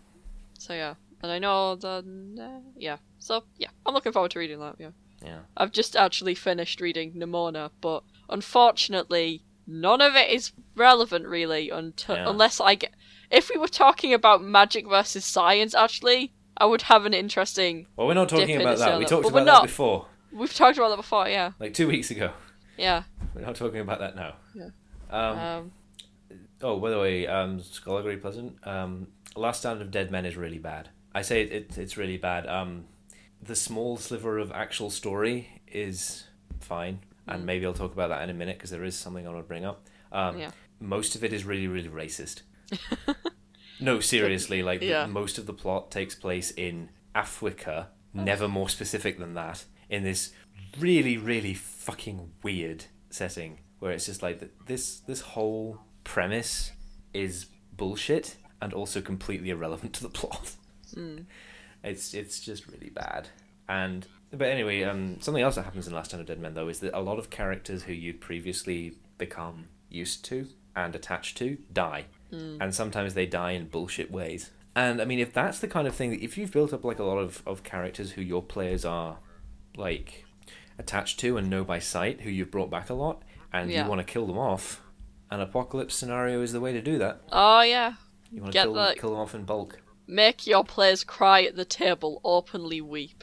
[0.58, 2.04] So yeah, and I know the
[2.40, 2.96] uh, yeah.
[3.18, 4.76] So yeah, I'm looking forward to reading that.
[4.78, 4.90] Yeah.
[5.24, 5.40] Yeah.
[5.56, 12.16] I've just actually finished reading Nimona, but unfortunately, none of it is relevant really until
[12.16, 12.28] Yeah.
[12.28, 12.92] unless I get.
[13.30, 17.86] If we were talking about magic versus science, actually, I would have an interesting.
[17.96, 18.98] Well, we're not talking about that.
[18.98, 21.28] We talked about that before, We've talked about that before.
[21.28, 21.52] Yeah.
[21.58, 22.32] like two weeks ago.
[22.76, 23.02] Yeah.
[23.34, 24.34] We're not talking about that now.
[24.54, 24.70] Yeah.
[25.10, 25.72] Um, Um.
[26.62, 28.56] oh, by the way, um, Skulduggery Pleasant.
[28.66, 30.88] Um, Last Stand of Dead Men is really bad.
[31.14, 32.46] I say it, it, it's really bad.
[32.46, 32.84] Um,
[33.42, 36.24] the small sliver of actual story is
[36.60, 37.46] fine, and Mm.
[37.46, 39.48] maybe I'll talk about that in a minute because there is something I want to
[39.48, 39.86] bring up.
[40.12, 40.50] Um, Yeah.
[40.80, 42.42] Most of it is really, really racist.
[43.80, 49.18] no, seriously, like the- most of the plot takes place in Africa, never more specific
[49.18, 50.32] than that, in this
[50.78, 56.72] really, really fucking weird setting where it's just like th- this this whole premise
[57.14, 57.46] is
[57.76, 60.52] bullshit and also completely irrelevant to the plot.
[60.94, 61.24] Mm.
[61.84, 63.28] It's it's just really bad.
[63.68, 66.68] And but anyway, um, something else that happens in Last Stand of Dead Men though
[66.68, 71.58] is that a lot of characters who you'd previously become used to and attached to
[71.72, 74.50] die, and sometimes they die in bullshit ways.
[74.76, 77.00] And I mean, if that's the kind of thing, that if you've built up like
[77.00, 79.18] a lot of, of characters who your players are
[79.76, 80.24] like
[80.78, 83.22] attached to and know by sight, who you've brought back a lot,
[83.52, 83.82] and Yeah.
[83.82, 84.80] you want to kill them off,
[85.30, 87.20] an apocalypse scenario is the way to do that.
[87.32, 87.94] Oh yeah.
[88.30, 89.80] You want to kill, kill them off in bulk.
[90.10, 93.22] Make your players cry at the table, openly weep,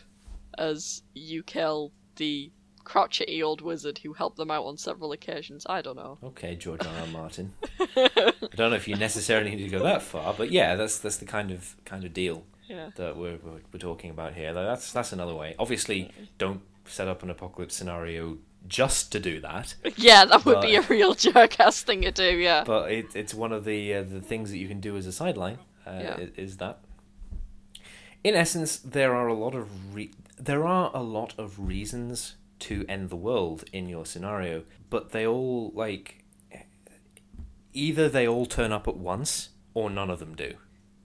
[0.57, 2.51] as you kill the
[2.85, 5.65] crotchety old wizard who helped them out on several occasions.
[5.67, 6.17] I don't know.
[6.23, 6.93] Okay, George R.
[7.01, 7.07] R.
[7.11, 7.53] Martin.
[7.77, 11.17] I don't know if you necessarily need to go that far, but yeah, that's that's
[11.17, 12.91] the kind of kind of deal Yeah.
[12.95, 14.53] that we're we're, we're talking about here.
[14.53, 15.55] That's that's another way.
[15.59, 20.75] Obviously, don't set up an apocalypse scenario just to do that, Yeah, that would be
[20.75, 22.63] a real jerk ass thing to do, yeah.
[22.65, 25.11] but it, it's one of the uh, the things that you can do as a
[25.11, 25.57] sideline.
[25.88, 26.25] Uh, Yeah.
[26.35, 26.79] Is that?
[28.23, 32.85] In essence, there are a lot of re- there are a lot of reasons to
[32.89, 36.23] end the world in your scenario, but they all like
[37.73, 40.55] either they all turn up at once or none of them do.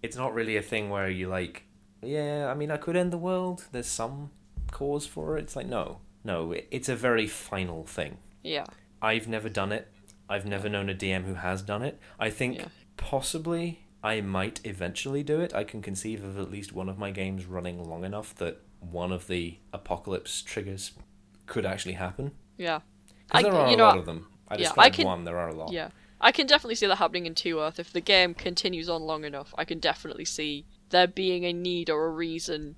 [0.03, 1.65] It's not really a thing where you like,
[2.03, 3.67] yeah, I mean, I could end the world.
[3.73, 4.31] There's some
[4.71, 5.43] cause for it.
[5.43, 6.53] It's like no, no.
[6.71, 8.19] It's a very final thing.
[8.43, 8.65] Yeah.
[9.01, 9.89] I've never done it.
[10.29, 11.99] I've never known a DM who has done it.
[12.19, 12.69] I think Yeah.
[12.97, 15.55] possibly I might eventually do it.
[15.55, 19.13] I can conceive of at least one of my games running long enough that one
[19.13, 20.93] of the apocalypse triggers
[21.47, 22.33] could actually happen.
[22.59, 22.81] Yeah.
[23.29, 24.27] Because I- there are a know, lot of them.
[24.49, 25.73] I yeah, I can- one, there are a lot.
[25.73, 25.91] Yeah.
[26.21, 27.79] I can definitely see that happening in Two Earth.
[27.81, 31.91] If the game continues on long enough, I can definitely see there being a need
[31.91, 32.77] or a reason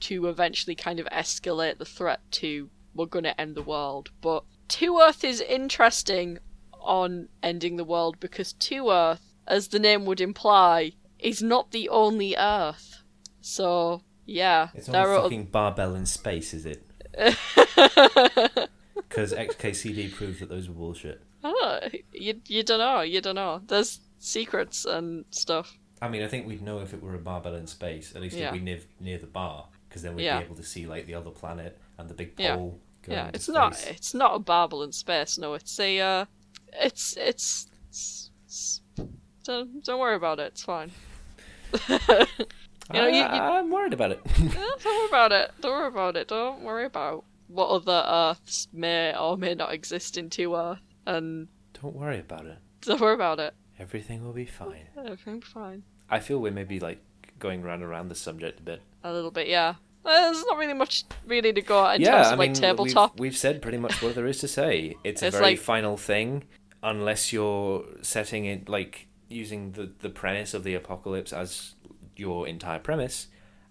[0.00, 4.10] to eventually kind of escalate the threat to we're gonna end the world.
[4.20, 6.38] But Two Earth is interesting
[6.80, 11.88] on ending the world because Two Earth, as the name would imply, is not the
[11.88, 13.02] only Earth.
[13.40, 16.84] So yeah, It's only are fucking barbell in space, is it?
[18.94, 21.22] Because XKCD proved that those were bullshit.
[21.42, 22.02] I.
[22.12, 23.00] You you don't know.
[23.00, 23.62] You don't know.
[23.66, 25.78] There's secrets and stuff.
[26.02, 28.36] I mean, I think we'd know if it were a barbell in space, at least
[28.36, 28.48] Yeah.
[28.48, 30.40] if we live near the bar, because then we'd Yeah.
[30.40, 32.56] be able to see like the other planet and the big Yeah.
[32.56, 32.78] pole.
[33.02, 35.38] Going yeah, into it's not it's not a barbell in space.
[35.38, 36.24] No, it's a uh,
[36.74, 38.80] it's it's, it's, it's
[39.48, 40.52] don't don't worry about it.
[40.52, 40.90] It's fine.
[41.88, 41.98] you
[42.92, 44.20] know, you, you, I, am worried about it.
[44.38, 45.50] eh, don't worry about it.
[45.60, 46.28] Don't worry about it.
[46.28, 51.48] Don't worry about what other Earths may or may not exist in Two Earth, and
[51.82, 52.58] Don't worry about it.
[52.82, 53.54] don't worry about it.
[53.78, 54.86] Everything will be fine.
[54.96, 55.82] Everything's fine.
[56.10, 57.00] I feel we're maybe like
[57.38, 58.82] going round and around the subject a bit.
[59.04, 59.74] A little bit, yeah.
[60.04, 62.60] There's not really much really to go at in yeah, terms I of mean, like
[62.60, 63.14] tabletop.
[63.14, 64.96] We've, we've said pretty much what there is to say.
[65.04, 66.44] It's a very like- final thing,
[66.82, 71.74] unless you're setting it like using the the premise of the apocalypse as
[72.16, 73.28] your entire premise.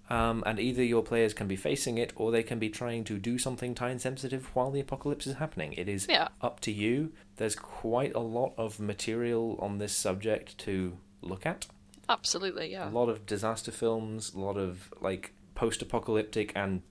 [0.09, 3.17] Um, and either your players can be facing it, or they can be trying to
[3.17, 5.73] do something time sensitive while the apocalypse is happening.
[5.73, 6.29] It is Yeah.
[6.39, 7.11] up to you.
[7.35, 11.67] There's quite a lot of material on this subject to look at.
[12.07, 12.89] Absolutely, yeah.
[12.89, 16.83] A lot of disaster films, a lot of like post-apocalyptic and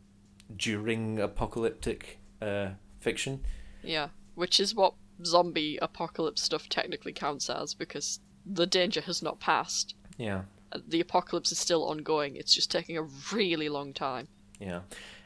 [0.54, 2.70] during apocalyptic uh,
[3.00, 3.44] fiction.
[3.82, 4.08] Yeah.
[4.34, 4.92] Which is what
[5.24, 9.94] zombie apocalypse stuff technically counts as because the danger has not passed.
[10.18, 10.42] Yeah,
[10.72, 12.36] Uh, The apocalypse is still ongoing.
[12.36, 13.02] It's just taking a
[13.32, 14.28] really long time.
[14.60, 14.80] yeah.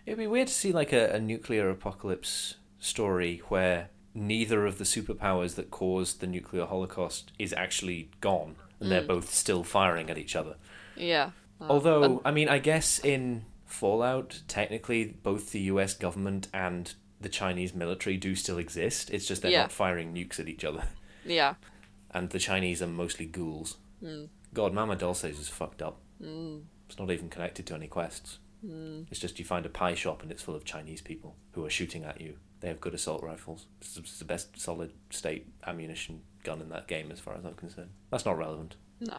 [0.06, 4.84] It'd be weird to see like a, a nuclear apocalypse story where neither of the
[4.84, 10.18] superpowers that caused the nuclear holocaust is actually gone, and they're both still firing at
[10.18, 10.56] each other.
[10.96, 11.30] Yeah.
[11.60, 16.92] Uh, Although, and- I mean, I guess in Fallout, technically, both the US government and
[17.20, 19.10] the Chinese military do still exist.
[19.10, 19.62] It's just they're Yeah.
[19.62, 20.88] not firing nukes at each other.
[21.24, 21.54] yeah.
[22.12, 23.76] And the Chinese are mostly ghouls.
[24.00, 24.24] Hmm.
[24.52, 26.00] God, Mama Dolce's is fucked up.
[26.22, 26.58] Hmm.
[26.88, 28.38] It's not even connected to any quests.
[28.66, 29.02] Hmm.
[29.10, 31.70] It's just you find a pie shop and it's full of Chinese people who are
[31.70, 32.36] shooting at you.
[32.60, 33.66] They have good assault rifles.
[33.80, 37.54] It's it's the best solid state ammunition gun in that game, as far as I'm
[37.54, 37.90] concerned.
[38.10, 38.76] That's not relevant.
[39.00, 39.16] No.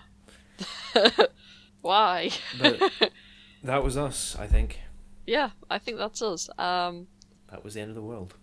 [1.81, 2.29] Why?
[2.59, 2.91] But
[3.63, 4.79] that was us, I think.
[5.25, 6.49] Yeah, I think that's us.
[6.59, 7.07] Um,
[7.49, 8.35] That was the end of the world.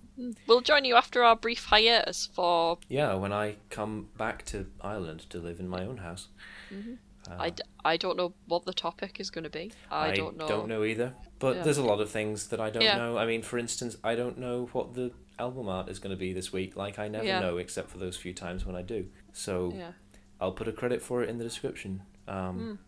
[0.47, 2.78] We'll join you after our brief hiatus for.
[2.89, 6.28] Yeah, when I come back to Ireland to live in my own house.
[6.73, 9.73] Uh, I, d- I don't know what the topic is going to be.
[9.90, 10.49] I, I, don't know.
[10.49, 11.15] Don't know either.
[11.39, 11.62] But Yeah.
[11.62, 12.97] there's a lot of things that I don't Yeah.
[12.97, 13.19] know.
[13.19, 16.32] I mean, for instance, I don't know what the album art is going to be
[16.32, 16.74] this week.
[16.77, 17.40] Like, I never Yeah.
[17.40, 19.07] know except for those few times when I do.
[19.32, 19.93] So Yeah.
[20.40, 22.03] I'll put a credit for it in the description.
[22.27, 22.78] Um,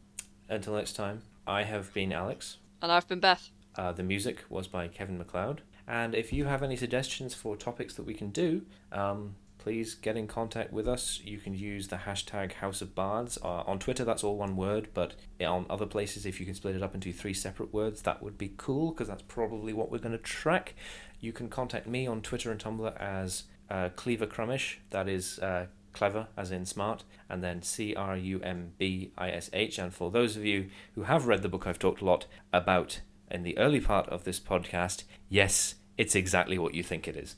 [0.48, 2.56] Until next time, I have been Alex.
[2.82, 3.50] And I've been Beth.
[3.76, 5.62] Uh, the music was by Kevin MacLeod.
[5.90, 8.62] And if you have any suggestions for topics that we can do,
[8.92, 11.20] um, please get in contact with us.
[11.24, 13.38] You can use the hashtag House of Bards.
[13.42, 16.76] Uh, on Twitter, that's all one word, but on other places, if you can split
[16.76, 19.98] it up into three separate words, that would be cool because that's probably what we're
[19.98, 20.76] going to track.
[21.18, 24.76] You can contact me on Twitter and Tumblr as uh, Clever Crumbish.
[24.90, 29.30] That is uh, clever, as in smart, and then C R U M B I
[29.30, 29.76] S H.
[29.80, 33.00] And for those of you who have read the book I've talked a lot about
[33.28, 37.36] in the early part of this podcast, yes, it's exactly what you think it is.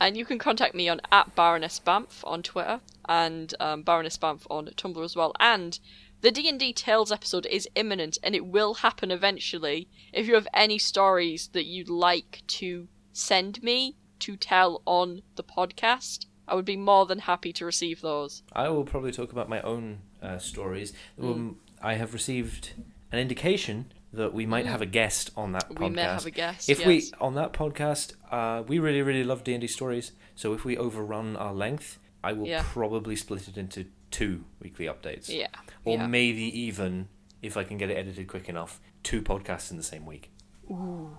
[0.00, 4.42] And you can contact me on at Baroness Bamf on Twitter and um, Baroness Bamf
[4.50, 5.32] on Tumblr as well.
[5.38, 5.78] And
[6.20, 9.86] the D and D Tales episode is imminent, and it will happen eventually.
[10.12, 15.44] If you have any stories that you'd like to send me to tell on the
[15.44, 18.42] podcast, I would be more than happy to receive those.
[18.52, 20.92] I will probably talk about my own uh, stories.
[21.22, 22.72] Um, I have received
[23.12, 25.78] an indication that we might have a guest on that podcast.
[25.80, 26.68] We may have a guest.
[26.70, 26.86] If yes.
[26.86, 30.12] we on that podcast, uh, we really really love D and D stories.
[30.34, 32.62] So if we overrun our length, I will Yeah.
[32.64, 35.48] probably split it into two weekly updates, yeah,
[35.84, 36.06] or yeah.
[36.06, 37.08] maybe even
[37.42, 40.30] if I can get it edited quick enough, two podcasts in the same week.
[40.70, 41.16] Ooh,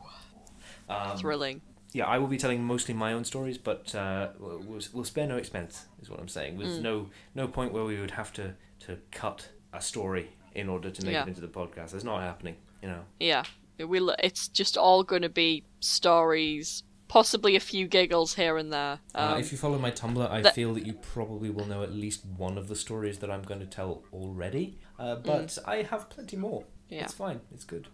[0.90, 1.62] Um, thrilling.
[1.94, 5.38] yeah, I will be telling mostly my own stories, but uh, we'll, we'll- spare no
[5.38, 6.56] expense, is what I'm saying.
[6.56, 6.60] Mm.
[6.60, 10.90] There's no no point where we would have to, to cut a story in order
[10.90, 11.22] to make Yeah.
[11.24, 11.94] it into the podcast.
[11.94, 13.02] It's not happening, you know.
[13.20, 13.44] Yeah,
[13.78, 14.16] it will.
[14.20, 19.00] It's just all going to be stories, possibly a few giggles here and there.
[19.16, 21.92] Um, uh, if you follow my Tumblr, I feel that you probably will know at
[21.94, 24.78] least one of the stories that I'm going to tell already.
[24.98, 26.62] Uh, but I have plenty more.
[26.62, 26.66] Mm.
[26.90, 27.04] Yeah.
[27.04, 27.42] It's fine.
[27.54, 27.88] It's good.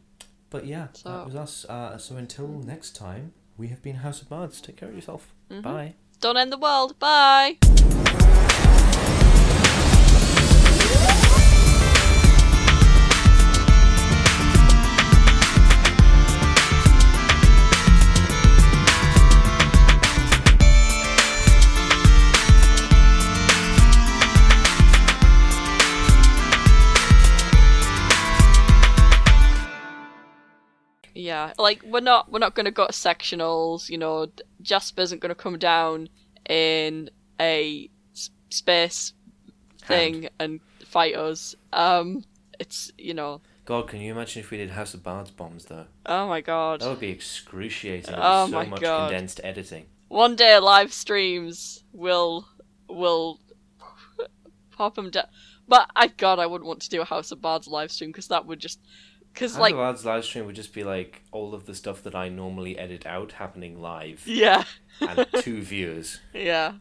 [0.50, 1.66] But yeah, So- that was us.
[1.66, 4.62] Uh, so until next time, we have been House of Bards.
[4.62, 5.34] Take care of yourself.
[5.50, 5.62] Mm-hmm.
[5.62, 5.94] Bye.
[6.22, 6.98] Don't end the world.
[7.00, 7.58] Bye.
[31.48, 33.90] Yeah, like we're not we're not gonna go to sectionals.
[33.90, 34.28] You know,
[34.62, 36.10] Jasper isn't gonna come down
[36.50, 37.10] in
[37.40, 39.14] a s- space
[39.80, 41.56] thing and fight us.
[41.74, 42.24] Um,
[42.60, 45.86] it's you know, God, can you imagine if we did House of Bards bombs though?
[46.06, 46.82] oh my god.
[46.82, 48.14] That would be excruciating.
[48.16, 49.10] Be Oh so my much God.
[49.10, 49.86] condensed editing.
[50.08, 52.48] One day live streams will
[52.88, 53.40] will
[54.72, 55.26] pop them down.
[55.68, 58.28] But I God, I wouldn't want to do a House of Bards live stream because
[58.28, 58.80] that would just
[59.36, 62.30] because like of live stream would just be like all of the stuff that I
[62.30, 64.64] normally edit out happening live yeah
[65.02, 66.74] and two viewers, yeah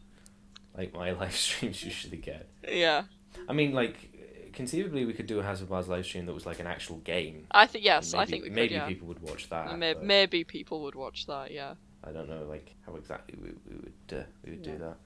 [0.75, 2.49] like my live streams usually get.
[2.67, 3.03] yeah.
[3.47, 6.45] I mean, like conceivably, we could do a House of Bards live stream that was
[6.45, 7.45] like an actual game.
[7.51, 8.55] I think yes, Maybe, I think we could.
[8.55, 8.87] maybe yeah.
[8.87, 9.77] people would watch that.
[9.77, 11.51] May- but maybe people would watch that.
[11.51, 11.75] Yeah.
[12.03, 14.71] I don't know, like how exactly we, we would uh, we would Yeah.
[14.73, 14.97] do that.